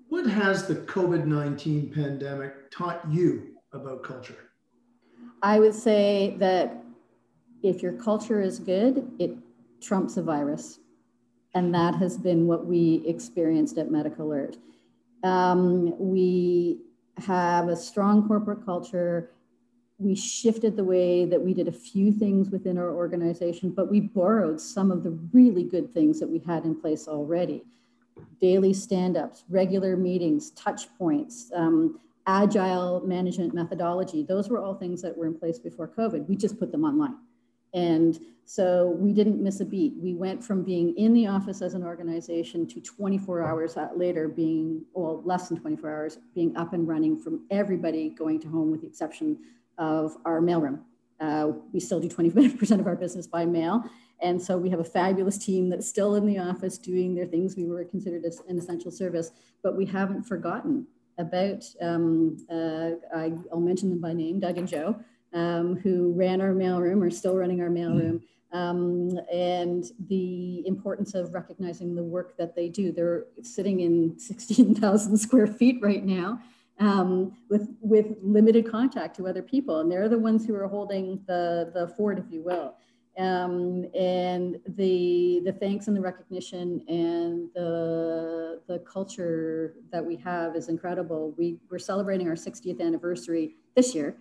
what 0.08 0.26
has 0.26 0.66
the 0.66 0.74
COVID 0.74 1.24
19 1.24 1.92
pandemic 1.92 2.70
taught 2.70 3.00
you 3.10 3.56
about 3.72 4.02
culture? 4.02 4.50
I 5.42 5.58
would 5.58 5.74
say 5.74 6.36
that 6.38 6.82
if 7.62 7.82
your 7.82 7.92
culture 7.92 8.40
is 8.40 8.58
good, 8.58 9.10
it 9.18 9.36
trumps 9.80 10.16
a 10.16 10.22
virus. 10.22 10.78
And 11.54 11.74
that 11.74 11.94
has 11.96 12.16
been 12.16 12.46
what 12.46 12.66
we 12.66 13.02
experienced 13.06 13.76
at 13.78 13.88
MedicAlert. 13.88 14.56
Um, 15.24 15.98
we 15.98 16.78
have 17.18 17.68
a 17.68 17.76
strong 17.76 18.26
corporate 18.26 18.64
culture 18.64 19.30
we 20.00 20.14
shifted 20.14 20.76
the 20.76 20.84
way 20.84 21.26
that 21.26 21.40
we 21.40 21.52
did 21.52 21.68
a 21.68 21.72
few 21.72 22.10
things 22.10 22.48
within 22.48 22.78
our 22.78 22.90
organization, 22.90 23.70
but 23.70 23.90
we 23.90 24.00
borrowed 24.00 24.58
some 24.58 24.90
of 24.90 25.04
the 25.04 25.10
really 25.32 25.62
good 25.62 25.92
things 25.92 26.18
that 26.18 26.28
we 26.28 26.38
had 26.38 26.64
in 26.64 26.74
place 26.80 27.06
already. 27.06 27.62
Daily 28.40 28.72
stand-ups, 28.72 29.44
regular 29.50 29.98
meetings, 29.98 30.52
touch 30.52 30.86
points, 30.96 31.50
um, 31.54 32.00
agile 32.26 33.02
management 33.06 33.52
methodology. 33.52 34.22
Those 34.22 34.48
were 34.48 34.58
all 34.58 34.74
things 34.74 35.02
that 35.02 35.16
were 35.16 35.26
in 35.26 35.38
place 35.38 35.58
before 35.58 35.88
COVID. 35.88 36.26
We 36.26 36.34
just 36.34 36.58
put 36.58 36.72
them 36.72 36.84
online. 36.84 37.16
And 37.74 38.18
so 38.44 38.96
we 38.98 39.12
didn't 39.12 39.40
miss 39.40 39.60
a 39.60 39.64
beat. 39.64 39.94
We 39.96 40.14
went 40.14 40.42
from 40.42 40.64
being 40.64 40.96
in 40.96 41.14
the 41.14 41.28
office 41.28 41.62
as 41.62 41.74
an 41.74 41.84
organization 41.84 42.66
to 42.68 42.80
24 42.80 43.42
hours 43.42 43.76
later 43.94 44.26
being, 44.26 44.84
well, 44.92 45.22
less 45.24 45.48
than 45.48 45.60
24 45.60 45.88
hours, 45.88 46.18
being 46.34 46.56
up 46.56 46.72
and 46.72 46.88
running 46.88 47.16
from 47.16 47.46
everybody 47.50 48.08
going 48.08 48.40
to 48.40 48.48
home 48.48 48.72
with 48.72 48.80
the 48.80 48.88
exception 48.88 49.38
of 49.78 50.16
our 50.24 50.40
mailroom. 50.40 50.80
Uh, 51.20 51.52
we 51.72 51.78
still 51.78 52.00
do 52.00 52.08
25% 52.08 52.80
of 52.80 52.86
our 52.86 52.96
business 52.96 53.26
by 53.26 53.44
mail. 53.44 53.84
And 54.20 54.40
so 54.40 54.58
we 54.58 54.68
have 54.70 54.80
a 54.80 54.84
fabulous 54.84 55.38
team 55.38 55.68
that's 55.68 55.88
still 55.88 56.14
in 56.14 56.26
the 56.26 56.38
office 56.38 56.76
doing 56.76 57.14
their 57.14 57.26
things. 57.26 57.56
We 57.56 57.66
were 57.66 57.84
considered 57.84 58.24
as 58.24 58.42
an 58.48 58.58
essential 58.58 58.90
service, 58.90 59.30
but 59.62 59.76
we 59.76 59.86
haven't 59.86 60.24
forgotten 60.24 60.86
about, 61.18 61.64
um, 61.80 62.36
uh, 62.50 62.92
I, 63.14 63.32
will 63.50 63.60
mention 63.60 63.90
them 63.90 64.00
by 64.00 64.12
name, 64.12 64.40
Doug 64.40 64.58
and 64.58 64.66
Joe, 64.66 64.96
um, 65.32 65.76
who 65.76 66.12
ran 66.12 66.40
our 66.40 66.52
mailroom, 66.52 67.02
or 67.04 67.10
still 67.10 67.36
running 67.36 67.60
our 67.60 67.68
mailroom, 67.68 68.20
um, 68.52 69.18
and 69.32 69.84
the 70.08 70.66
importance 70.66 71.14
of 71.14 71.32
recognizing 71.34 71.94
the 71.94 72.02
work 72.02 72.36
that 72.36 72.56
they 72.56 72.68
do. 72.68 72.92
They're 72.92 73.26
sitting 73.42 73.80
in 73.80 74.18
16,000 74.18 75.16
square 75.18 75.46
feet 75.46 75.78
right 75.82 76.04
now 76.04 76.40
um, 76.80 77.36
with, 77.48 77.68
with 77.80 78.16
limited 78.22 78.70
contact 78.70 79.16
to 79.16 79.28
other 79.28 79.42
people. 79.42 79.80
And 79.80 79.92
they're 79.92 80.08
the 80.08 80.18
ones 80.18 80.46
who 80.46 80.54
are 80.54 80.66
holding 80.66 81.22
the, 81.26 81.70
the 81.74 81.88
fort, 81.96 82.18
if 82.18 82.24
you 82.30 82.42
will. 82.42 82.74
Um, 83.18 83.84
and 83.94 84.58
the, 84.66 85.42
the 85.44 85.52
thanks 85.52 85.88
and 85.88 85.96
the 85.96 86.00
recognition 86.00 86.82
and 86.88 87.50
the, 87.54 88.62
the 88.66 88.78
culture 88.80 89.74
that 89.92 90.04
we 90.04 90.16
have 90.16 90.56
is 90.56 90.68
incredible. 90.68 91.34
We, 91.36 91.58
we're 91.70 91.78
celebrating 91.78 92.28
our 92.28 92.34
60th 92.34 92.80
anniversary 92.80 93.56
this 93.76 93.94
year. 93.94 94.16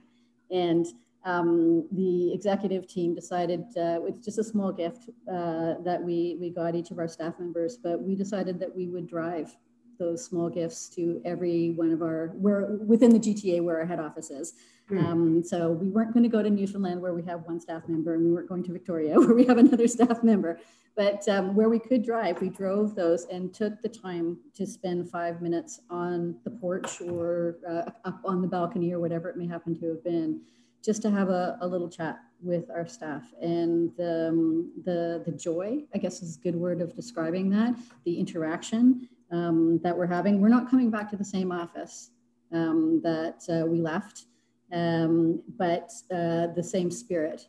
And 0.52 0.86
um, 1.26 1.88
the 1.92 2.34
executive 2.34 2.88
team 2.88 3.14
decided 3.14 3.62
uh, 3.78 4.00
it's 4.08 4.20
just 4.20 4.38
a 4.40 4.44
small 4.44 4.72
gift 4.72 5.10
uh, 5.28 5.76
that 5.84 6.02
we, 6.02 6.38
we 6.40 6.50
got 6.50 6.76
each 6.76 6.92
of 6.92 7.00
our 7.00 7.08
staff 7.08 7.40
members, 7.40 7.78
but 7.78 8.02
we 8.02 8.16
decided 8.16 8.60
that 8.60 8.74
we 8.76 8.88
would 8.88 9.08
drive 9.08 9.56
those 10.00 10.24
small 10.24 10.50
gifts 10.50 10.90
to 10.90 11.22
every 11.26 11.72
one 11.72 11.92
of 11.92 12.02
our, 12.02 12.28
where 12.36 12.78
within 12.86 13.12
the 13.12 13.20
GTA 13.20 13.62
where 13.62 13.80
our 13.80 13.86
head 13.86 14.00
office 14.00 14.32
is. 14.32 14.54
Mm. 14.90 15.06
Um, 15.06 15.44
so 15.44 15.72
we 15.72 15.90
weren't 15.90 16.14
going 16.14 16.24
to 16.24 16.30
go 16.30 16.42
to 16.42 16.50
Newfoundland 16.50 17.02
where 17.02 17.14
we 17.14 17.22
have 17.24 17.42
one 17.42 17.60
staff 17.60 17.84
member 17.88 18.16
and 18.16 18.26
we 18.26 18.32
weren't 18.32 18.50
going 18.50 18.64
to 18.64 18.72
Victoria 18.72 19.16
where 19.20 19.36
we 19.36 19.46
have 19.46 19.58
another 19.58 19.88
staff 19.88 20.24
member. 20.24 20.60
But 20.96 21.28
um, 21.30 21.56
where 21.56 21.70
we 21.70 21.80
could 21.80 22.04
drive, 22.04 22.42
we 22.42 22.50
drove 22.50 22.96
those 22.96 23.26
and 23.26 23.54
took 23.54 23.82
the 23.82 23.90
time 23.90 24.38
to 24.56 24.66
spend 24.66 25.10
five 25.10 25.42
minutes 25.42 25.80
on 25.90 26.36
the 26.44 26.50
porch 26.50 27.00
or 27.02 27.58
uh, 27.70 27.92
up 28.04 28.22
on 28.26 28.42
the 28.42 28.48
balcony 28.48 28.92
or 28.92 29.00
whatever 29.00 29.30
it 29.30 29.38
may 29.38 29.48
happen 29.48 29.80
to 29.80 29.90
have 29.90 30.04
been 30.04 30.42
just 30.84 31.02
to 31.04 31.12
have 31.12 31.30
a, 31.30 31.58
a 31.62 31.68
little 31.68 31.90
chat 31.90 32.20
with 32.42 32.70
our 32.70 32.88
staff 32.88 33.34
and 33.42 33.92
the, 33.98 34.30
um, 34.30 34.72
the, 34.86 35.22
the 35.26 35.32
joy, 35.32 35.84
I 35.94 35.98
guess 35.98 36.22
is 36.22 36.38
a 36.38 36.40
good 36.40 36.56
word 36.56 36.82
of 36.82 36.96
describing 36.96 37.50
that, 37.52 37.76
the 38.06 38.18
interaction 38.18 39.10
um, 39.32 39.80
that 39.84 39.98
we're 39.98 40.08
having. 40.08 40.42
We're 40.42 40.50
not 40.50 40.70
coming 40.70 40.90
back 40.90 41.10
to 41.12 41.18
the 41.18 41.26
same 41.26 41.52
office 41.52 42.12
um, 42.52 43.02
that 43.04 43.44
uh, 43.50 43.66
we 43.66 43.82
left, 43.82 44.26
um, 44.74 45.42
but 45.58 45.92
uh, 46.12 46.48
the 46.48 46.64
same 46.64 46.92
spirit 46.92 47.48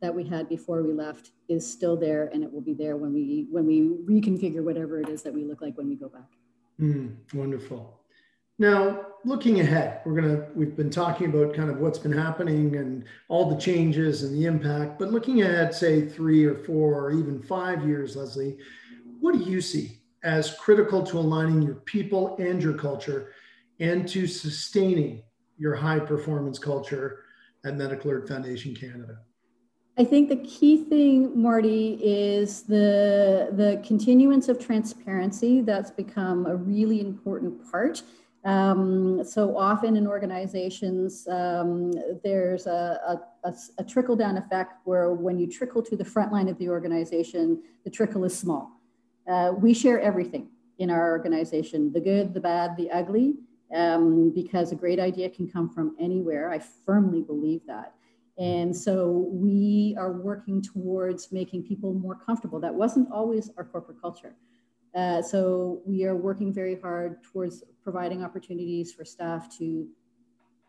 that 0.00 0.14
we 0.14 0.24
had 0.24 0.48
before 0.48 0.82
we 0.82 0.92
left 0.92 1.32
is 1.48 1.68
still 1.68 1.96
there 1.96 2.30
and 2.32 2.44
it 2.44 2.52
will 2.52 2.60
be 2.60 2.74
there 2.74 2.96
when 2.96 3.12
we 3.12 3.48
when 3.50 3.66
we 3.66 3.80
reconfigure 4.08 4.62
whatever 4.62 5.00
it 5.00 5.08
is 5.08 5.22
that 5.22 5.34
we 5.34 5.44
look 5.44 5.60
like 5.60 5.76
when 5.76 5.88
we 5.88 5.96
go 5.96 6.08
back. 6.08 6.30
Mm, 6.80 7.16
wonderful. 7.34 8.00
Now, 8.60 9.06
looking 9.24 9.60
ahead, 9.60 10.00
we're 10.04 10.20
to, 10.20 10.46
we've 10.54 10.76
been 10.76 10.90
talking 10.90 11.28
about 11.28 11.54
kind 11.54 11.70
of 11.70 11.78
what's 11.78 11.98
been 11.98 12.12
happening 12.12 12.76
and 12.76 13.04
all 13.28 13.48
the 13.48 13.56
changes 13.56 14.24
and 14.24 14.34
the 14.34 14.46
impact, 14.46 14.98
but 14.98 15.12
looking 15.12 15.42
ahead, 15.42 15.72
say 15.72 16.08
three 16.08 16.44
or 16.44 16.56
four 16.56 17.00
or 17.00 17.12
even 17.12 17.40
five 17.40 17.86
years, 17.86 18.16
Leslie, 18.16 18.58
what 19.20 19.32
do 19.32 19.38
you 19.38 19.60
see 19.60 19.98
as 20.24 20.54
critical 20.54 21.02
to 21.04 21.18
aligning 21.18 21.62
your 21.62 21.76
people 21.76 22.36
and 22.38 22.62
your 22.62 22.74
culture 22.74 23.32
and 23.80 24.08
to 24.08 24.26
sustaining 24.26 25.22
your 25.58 25.74
high 25.74 25.98
performance 25.98 26.58
culture 26.58 27.24
at 27.64 27.74
MedicAlert 27.74 28.28
Foundation 28.28 28.74
Canada? 28.74 29.18
I 29.96 30.04
think 30.04 30.28
the 30.28 30.36
key 30.36 30.84
thing, 30.84 31.40
Marty, 31.40 31.98
is 32.00 32.62
the 32.62 33.48
the 33.52 33.82
continuance 33.84 34.48
of 34.48 34.64
transparency. 34.64 35.60
That's 35.60 35.90
become 35.90 36.46
a 36.46 36.54
really 36.54 37.00
important 37.00 37.68
part 37.70 38.02
um, 38.44 39.24
so 39.24 39.56
often 39.58 39.96
in 39.96 40.06
organizations, 40.06 41.26
um, 41.28 41.92
there's 42.22 42.66
a, 42.66 43.20
a, 43.44 43.52
a, 43.78 43.84
trickle 43.84 44.14
down 44.14 44.36
effect 44.38 44.74
where 44.84 45.12
when 45.12 45.38
you 45.38 45.46
trickle 45.46 45.82
to 45.82 45.96
the 45.96 46.04
front 46.04 46.32
line 46.32 46.48
of 46.48 46.56
the 46.58 46.68
organization, 46.68 47.62
the 47.84 47.90
trickle 47.90 48.24
is 48.24 48.38
small. 48.38 48.77
Uh, 49.28 49.52
we 49.56 49.74
share 49.74 50.00
everything 50.00 50.48
in 50.78 50.90
our 50.90 51.10
organization, 51.10 51.92
the 51.92 52.00
good, 52.00 52.32
the 52.32 52.40
bad, 52.40 52.76
the 52.76 52.90
ugly, 52.90 53.34
um, 53.74 54.30
because 54.34 54.72
a 54.72 54.76
great 54.76 54.98
idea 54.98 55.28
can 55.28 55.48
come 55.48 55.68
from 55.68 55.94
anywhere. 56.00 56.50
I 56.50 56.58
firmly 56.58 57.22
believe 57.22 57.60
that. 57.66 57.94
And 58.38 58.74
so 58.74 59.28
we 59.30 59.96
are 59.98 60.12
working 60.12 60.62
towards 60.62 61.32
making 61.32 61.64
people 61.64 61.92
more 61.92 62.14
comfortable. 62.14 62.60
That 62.60 62.74
wasn't 62.74 63.10
always 63.10 63.50
our 63.56 63.64
corporate 63.64 64.00
culture. 64.00 64.36
Uh, 64.94 65.20
so 65.20 65.82
we 65.84 66.04
are 66.04 66.14
working 66.14 66.52
very 66.52 66.80
hard 66.80 67.22
towards 67.22 67.64
providing 67.82 68.24
opportunities 68.24 68.92
for 68.92 69.04
staff 69.04 69.54
to 69.58 69.88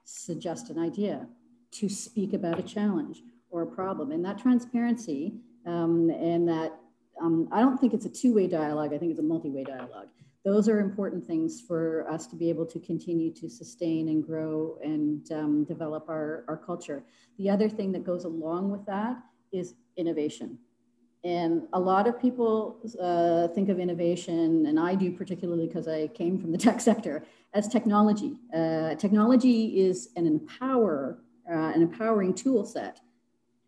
suggest 0.03 0.71
an 0.71 0.79
idea, 0.79 1.27
to 1.71 1.87
speak 1.87 2.33
about 2.33 2.59
a 2.59 2.63
challenge 2.63 3.21
or 3.51 3.61
a 3.61 3.67
problem. 3.67 4.11
And 4.11 4.25
that 4.25 4.39
transparency 4.39 5.35
um, 5.65 6.09
and 6.09 6.47
that, 6.49 6.73
um, 7.21 7.47
I 7.51 7.61
don't 7.61 7.77
think 7.77 7.93
it's 7.93 8.05
a 8.05 8.09
two-way 8.09 8.47
dialogue, 8.47 8.93
I 8.93 8.97
think 8.97 9.11
it's 9.11 9.19
a 9.19 9.23
multi-way 9.23 9.63
dialogue. 9.63 10.07
Those 10.45 10.69
are 10.69 10.79
important 10.79 11.25
things 11.25 11.61
for 11.61 12.09
us 12.09 12.25
to 12.27 12.35
be 12.35 12.49
able 12.49 12.65
to 12.67 12.79
continue 12.79 13.33
to 13.33 13.49
sustain 13.49 14.07
and 14.07 14.25
grow 14.25 14.77
and 14.83 15.29
um, 15.31 15.65
develop 15.65 16.07
our, 16.07 16.45
our 16.47 16.57
culture. 16.57 17.03
The 17.37 17.49
other 17.49 17.69
thing 17.69 17.91
that 17.91 18.05
goes 18.05 18.23
along 18.23 18.71
with 18.71 18.85
that 18.85 19.17
is 19.51 19.75
innovation 19.97 20.57
and 21.23 21.63
a 21.73 21.79
lot 21.79 22.07
of 22.07 22.19
people 22.19 22.79
uh, 23.01 23.49
think 23.49 23.69
of 23.69 23.79
innovation, 23.79 24.65
and 24.65 24.79
I 24.79 24.95
do 24.95 25.11
particularly 25.11 25.67
because 25.67 25.87
I 25.87 26.07
came 26.07 26.39
from 26.39 26.51
the 26.51 26.57
tech 26.65 26.79
sector, 26.79 27.23
as 27.53 27.67
technology. 27.67 28.37
Uh, 28.55 28.95
technology 28.95 29.81
is 29.81 30.09
an 30.15 30.25
empower, 30.25 31.19
uh, 31.49 31.53
an 31.53 31.81
empowering 31.81 32.33
tool 32.33 32.65
set 32.65 33.01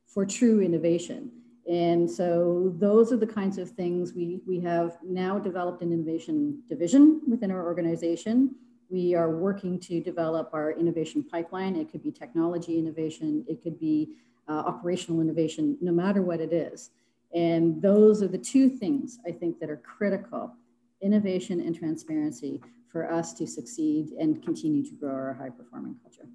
for 0.08 0.26
true 0.26 0.62
innovation. 0.62 1.32
And 1.72 2.12
so 2.12 2.76
those 2.80 3.14
are 3.14 3.18
the 3.18 3.26
kinds 3.26 3.58
of 3.58 3.70
things 3.70 4.14
we, 4.14 4.42
we 4.46 4.60
have 4.60 4.98
now 5.02 5.40
developed 5.40 5.82
an 5.82 5.94
innovation 5.94 6.64
division 6.68 7.22
within 7.30 7.50
our 7.50 7.64
organization. 7.64 8.54
We 8.90 9.16
are 9.16 9.30
working 9.30 9.80
to 9.80 10.02
develop 10.02 10.50
our 10.52 10.74
innovation 10.74 11.24
pipeline. 11.24 11.78
It 11.78 11.90
could 11.90 12.04
be 12.04 12.12
technology 12.12 12.78
innovation, 12.78 13.46
it 13.48 13.64
could 13.64 13.80
be 13.80 14.10
uh, 14.50 14.52
operational 14.52 15.22
innovation, 15.22 15.78
no 15.80 15.94
matter 15.94 16.22
what 16.22 16.42
it 16.42 16.52
is. 16.52 16.90
And 17.34 17.82
those 17.82 18.22
are 18.22 18.28
the 18.28 18.38
two 18.38 18.68
things 18.68 19.20
I 19.26 19.32
think 19.32 19.58
that 19.62 19.70
are 19.70 19.78
critical 19.78 20.54
innovation 21.02 21.62
and 21.62 21.74
transparency 21.74 22.62
for 22.90 23.10
us 23.10 23.32
to 23.36 23.48
succeed 23.48 24.10
and 24.20 24.44
continue 24.44 24.84
to 24.84 24.94
grow 24.96 25.14
our 25.14 25.34
high 25.36 25.52
performing 25.52 25.96
culture. 26.04 26.28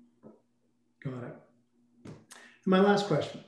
Got 1.05 1.25
it. 1.25 2.13
My 2.65 2.81
last 2.81 3.07
question 3.07 3.45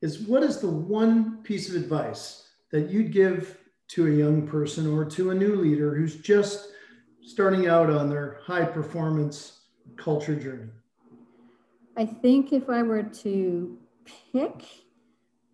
is 0.00 0.20
what 0.20 0.42
is 0.42 0.60
the 0.60 0.68
one 0.68 1.42
piece 1.42 1.68
of 1.68 1.74
advice 1.74 2.48
that 2.70 2.90
you'd 2.90 3.12
give 3.12 3.58
to 3.88 4.06
a 4.06 4.10
young 4.10 4.46
person 4.46 4.86
or 4.86 5.04
to 5.04 5.30
a 5.30 5.34
new 5.34 5.56
leader 5.56 5.94
who's 5.94 6.16
just 6.16 6.68
starting 7.22 7.66
out 7.66 7.90
on 7.90 8.08
their 8.08 8.40
high 8.44 8.64
performance 8.64 9.60
culture 9.96 10.36
journey? 10.36 10.70
I 11.96 12.06
think 12.06 12.52
if 12.52 12.68
I 12.68 12.82
were 12.82 13.02
to 13.02 13.78
pick 14.32 14.64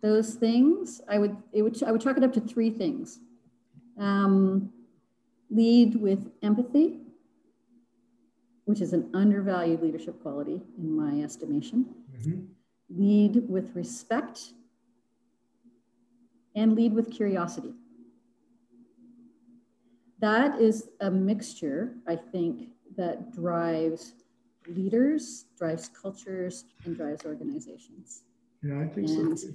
those 0.01 0.35
things, 0.35 1.01
I 1.09 1.17
would, 1.17 1.35
it 1.51 1.63
would, 1.63 1.81
I 1.83 1.91
would 1.91 2.01
chalk 2.01 2.17
it 2.17 2.23
up 2.23 2.33
to 2.33 2.41
three 2.41 2.69
things. 2.69 3.19
Um, 3.97 4.71
lead 5.49 5.95
with 5.95 6.29
empathy, 6.43 6.99
which 8.65 8.81
is 8.81 8.93
an 8.93 9.09
undervalued 9.13 9.81
leadership 9.81 10.21
quality 10.21 10.61
in 10.77 10.95
my 10.95 11.23
estimation. 11.23 11.85
Mm-hmm. 12.15 12.41
Lead 12.89 13.49
with 13.49 13.75
respect 13.75 14.53
and 16.55 16.73
lead 16.73 16.93
with 16.93 17.11
curiosity. 17.11 17.73
That 20.19 20.59
is 20.61 20.89
a 21.01 21.11
mixture, 21.11 21.95
I 22.07 22.15
think, 22.15 22.69
that 22.95 23.33
drives 23.33 24.13
leaders, 24.67 25.45
drives 25.57 25.89
cultures, 25.89 26.65
and 26.85 26.95
drives 26.95 27.25
organizations. 27.25 28.23
Yeah, 28.63 28.79
I 28.79 28.87
think 28.87 29.09
and 29.09 29.39
so 29.39 29.49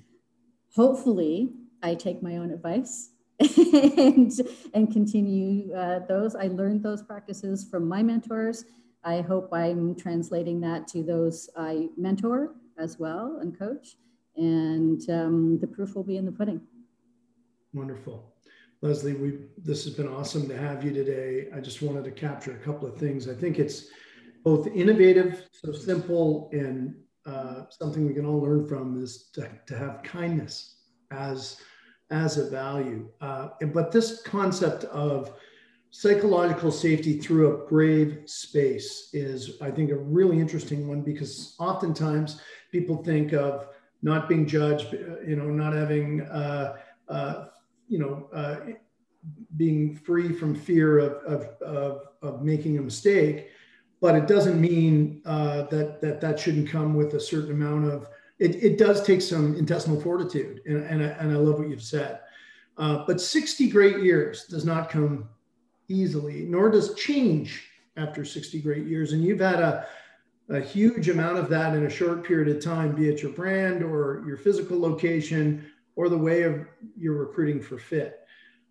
hopefully 0.74 1.53
I 1.83 1.95
take 1.95 2.22
my 2.22 2.37
own 2.37 2.51
advice 2.51 3.11
and, 3.41 4.31
and 4.74 4.93
continue 4.93 5.72
uh, 5.74 6.01
those. 6.07 6.37
I 6.37 6.49
learned 6.49 6.83
those 6.83 7.03
practices 7.03 7.66
from 7.68 7.89
my 7.89 8.03
mentors. 8.03 8.64
I 9.03 9.22
hope 9.22 9.53
I'm 9.53 9.95
translating 9.95 10.61
that 10.61 10.87
to 10.89 11.03
those 11.03 11.49
I 11.57 11.89
mentor 11.97 12.55
as 12.81 12.99
well 12.99 13.39
and 13.41 13.59
coach. 13.59 13.97
And 14.37 15.01
um, 15.11 15.59
the 15.61 15.66
proof 15.66 15.95
will 15.95 16.05
be 16.05 16.16
in 16.16 16.24
the 16.24 16.33
pudding. 16.33 16.61
Wonderful. 17.72 18.35
Leslie, 18.83 19.12
we 19.12 19.39
this 19.59 19.85
has 19.85 19.93
been 19.93 20.09
awesome 20.09 20.49
to 20.49 20.57
have 20.57 20.83
you 20.83 20.93
today. 20.93 21.49
I 21.55 21.61
just 21.61 21.83
wanted 21.83 22.05
to 22.05 22.11
capture 22.11 22.53
a 22.53 22.59
couple 22.59 22.89
of 22.89 22.97
things. 22.97 23.28
I 23.28 23.35
think 23.35 23.59
it's 23.59 23.89
both 24.43 24.66
innovative, 24.68 25.47
so 25.53 25.70
simple, 25.72 26.49
and 26.53 26.95
uh, 27.26 27.64
something 27.68 28.07
we 28.07 28.14
can 28.14 28.24
all 28.24 28.41
learn 28.41 28.66
from 28.66 29.03
is 29.03 29.28
to, 29.35 29.49
to 29.66 29.76
have 29.76 30.03
kindness 30.03 30.76
as 31.11 31.59
as 32.11 32.39
a 32.39 32.49
value. 32.49 33.09
Uh, 33.20 33.49
but 33.72 33.93
this 33.93 34.22
concept 34.22 34.85
of 34.85 35.35
psychological 35.91 36.70
safety 36.70 37.18
through 37.18 37.53
a 37.53 37.66
brave 37.68 38.22
space 38.26 39.11
is, 39.12 39.59
I 39.61 39.70
think, 39.70 39.91
a 39.91 39.97
really 39.97 40.41
interesting 40.41 40.89
one 40.89 41.03
because 41.03 41.55
oftentimes 41.59 42.41
people 42.71 43.03
think 43.03 43.33
of 43.33 43.68
not 44.03 44.29
being 44.29 44.47
judged, 44.47 44.93
you 44.93 45.37
know, 45.37 45.45
not 45.45 45.73
having, 45.73 46.23
uh, 46.23 46.77
uh, 47.09 47.47
you 47.89 47.99
know, 47.99 48.29
uh, 48.33 48.57
being 49.57 49.95
free 49.95 50.33
from 50.33 50.55
fear 50.55 50.99
of, 50.99 51.12
of, 51.25 51.43
of, 51.61 52.03
of, 52.23 52.43
making 52.43 52.79
a 52.79 52.81
mistake. 52.81 53.49
But 54.01 54.14
it 54.14 54.27
doesn't 54.27 54.59
mean 54.59 55.21
uh, 55.27 55.64
that, 55.64 56.01
that 56.01 56.21
that 56.23 56.41
shouldn't 56.41 56.71
come 56.71 56.95
with 56.95 57.14
a 57.14 57.21
certain 57.21 57.51
amount 57.51 57.91
of, 57.91 58.09
it, 58.39 58.57
it 58.62 58.79
does 58.79 59.03
take 59.03 59.21
some 59.21 59.55
intestinal 59.57 60.01
fortitude. 60.01 60.62
And, 60.64 60.85
and, 60.87 61.03
I, 61.03 61.09
and 61.09 61.33
I 61.33 61.37
love 61.37 61.59
what 61.59 61.68
you've 61.68 61.83
said. 61.83 62.21
Uh, 62.79 63.05
but 63.07 63.21
60 63.21 63.68
great 63.68 63.99
years 63.99 64.47
does 64.47 64.64
not 64.64 64.89
come 64.89 65.29
easily, 65.89 66.47
nor 66.49 66.71
does 66.71 66.95
change 66.95 67.68
after 67.99 68.25
60 68.25 68.62
great 68.62 68.87
years. 68.87 69.12
And 69.12 69.23
you've 69.23 69.41
had 69.41 69.61
a, 69.61 69.87
a 70.51 70.61
huge 70.61 71.09
amount 71.09 71.38
of 71.38 71.48
that 71.48 71.76
in 71.76 71.86
a 71.86 71.90
short 71.90 72.24
period 72.24 72.55
of 72.55 72.62
time, 72.62 72.94
be 72.94 73.09
it 73.09 73.22
your 73.22 73.30
brand 73.32 73.82
or 73.82 74.24
your 74.26 74.36
physical 74.36 74.78
location 74.78 75.70
or 75.94 76.09
the 76.09 76.18
way 76.18 76.42
of 76.42 76.66
your 76.98 77.14
recruiting 77.14 77.61
for 77.61 77.78
fit. 77.78 78.20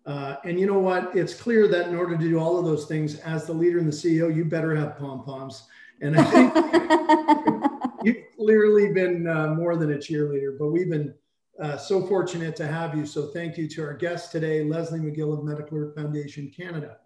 Uh, 0.04 0.36
and 0.44 0.60
you 0.60 0.66
know 0.66 0.78
what? 0.78 1.14
It's 1.16 1.34
clear 1.34 1.68
that 1.68 1.88
in 1.88 1.94
order 1.94 2.16
to 2.16 2.22
do 2.22 2.38
all 2.38 2.58
of 2.58 2.64
those 2.64 2.86
things, 2.86 3.18
as 3.20 3.46
the 3.46 3.52
leader 3.52 3.78
and 3.78 3.88
the 3.88 3.96
CEO, 3.96 4.34
you 4.34 4.44
better 4.44 4.74
have 4.74 4.98
pom 4.98 5.24
poms. 5.24 5.64
And 6.02 6.16
I 6.18 6.24
think 6.24 6.54
you've 8.04 8.36
clearly 8.36 8.92
been 8.92 9.26
uh, 9.26 9.54
more 9.54 9.76
than 9.76 9.92
a 9.92 9.96
cheerleader, 9.96 10.58
but 10.58 10.68
we've 10.68 10.90
been 10.90 11.14
uh, 11.62 11.76
so 11.76 12.06
fortunate 12.06 12.56
to 12.56 12.66
have 12.66 12.96
you. 12.96 13.06
So 13.06 13.28
thank 13.28 13.56
you 13.56 13.68
to 13.68 13.82
our 13.82 13.94
guest 13.94 14.32
today, 14.32 14.64
Leslie 14.64 15.00
McGill 15.00 15.32
of 15.32 15.40
MedicAlert 15.40 15.94
Foundation 15.94 16.50
Canada. 16.54 16.98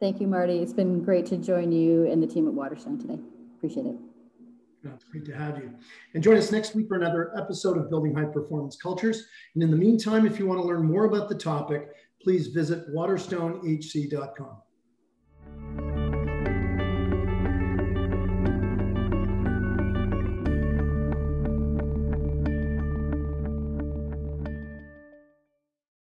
Thank 0.00 0.20
you, 0.20 0.26
Marty. 0.26 0.58
It's 0.58 0.72
been 0.72 1.02
great 1.02 1.26
to 1.26 1.36
join 1.36 1.70
you 1.72 2.10
and 2.10 2.22
the 2.22 2.26
team 2.26 2.48
at 2.48 2.54
Waterstone 2.54 2.98
today. 2.98 3.18
Appreciate 3.60 3.84
it. 3.84 3.96
It's 4.84 5.04
great 5.04 5.26
to 5.26 5.36
have 5.36 5.58
you. 5.58 5.74
And 6.14 6.22
join 6.22 6.38
us 6.38 6.50
next 6.50 6.74
week 6.74 6.88
for 6.88 6.96
another 6.96 7.36
episode 7.36 7.76
of 7.76 7.90
Building 7.90 8.14
High 8.14 8.24
Performance 8.24 8.74
Cultures. 8.74 9.26
And 9.54 9.62
in 9.62 9.70
the 9.70 9.76
meantime, 9.76 10.24
if 10.24 10.38
you 10.38 10.46
want 10.46 10.62
to 10.62 10.66
learn 10.66 10.86
more 10.86 11.04
about 11.04 11.28
the 11.28 11.34
topic, 11.34 11.90
please 12.22 12.46
visit 12.46 12.88
waterstonehc.com. 12.88 14.59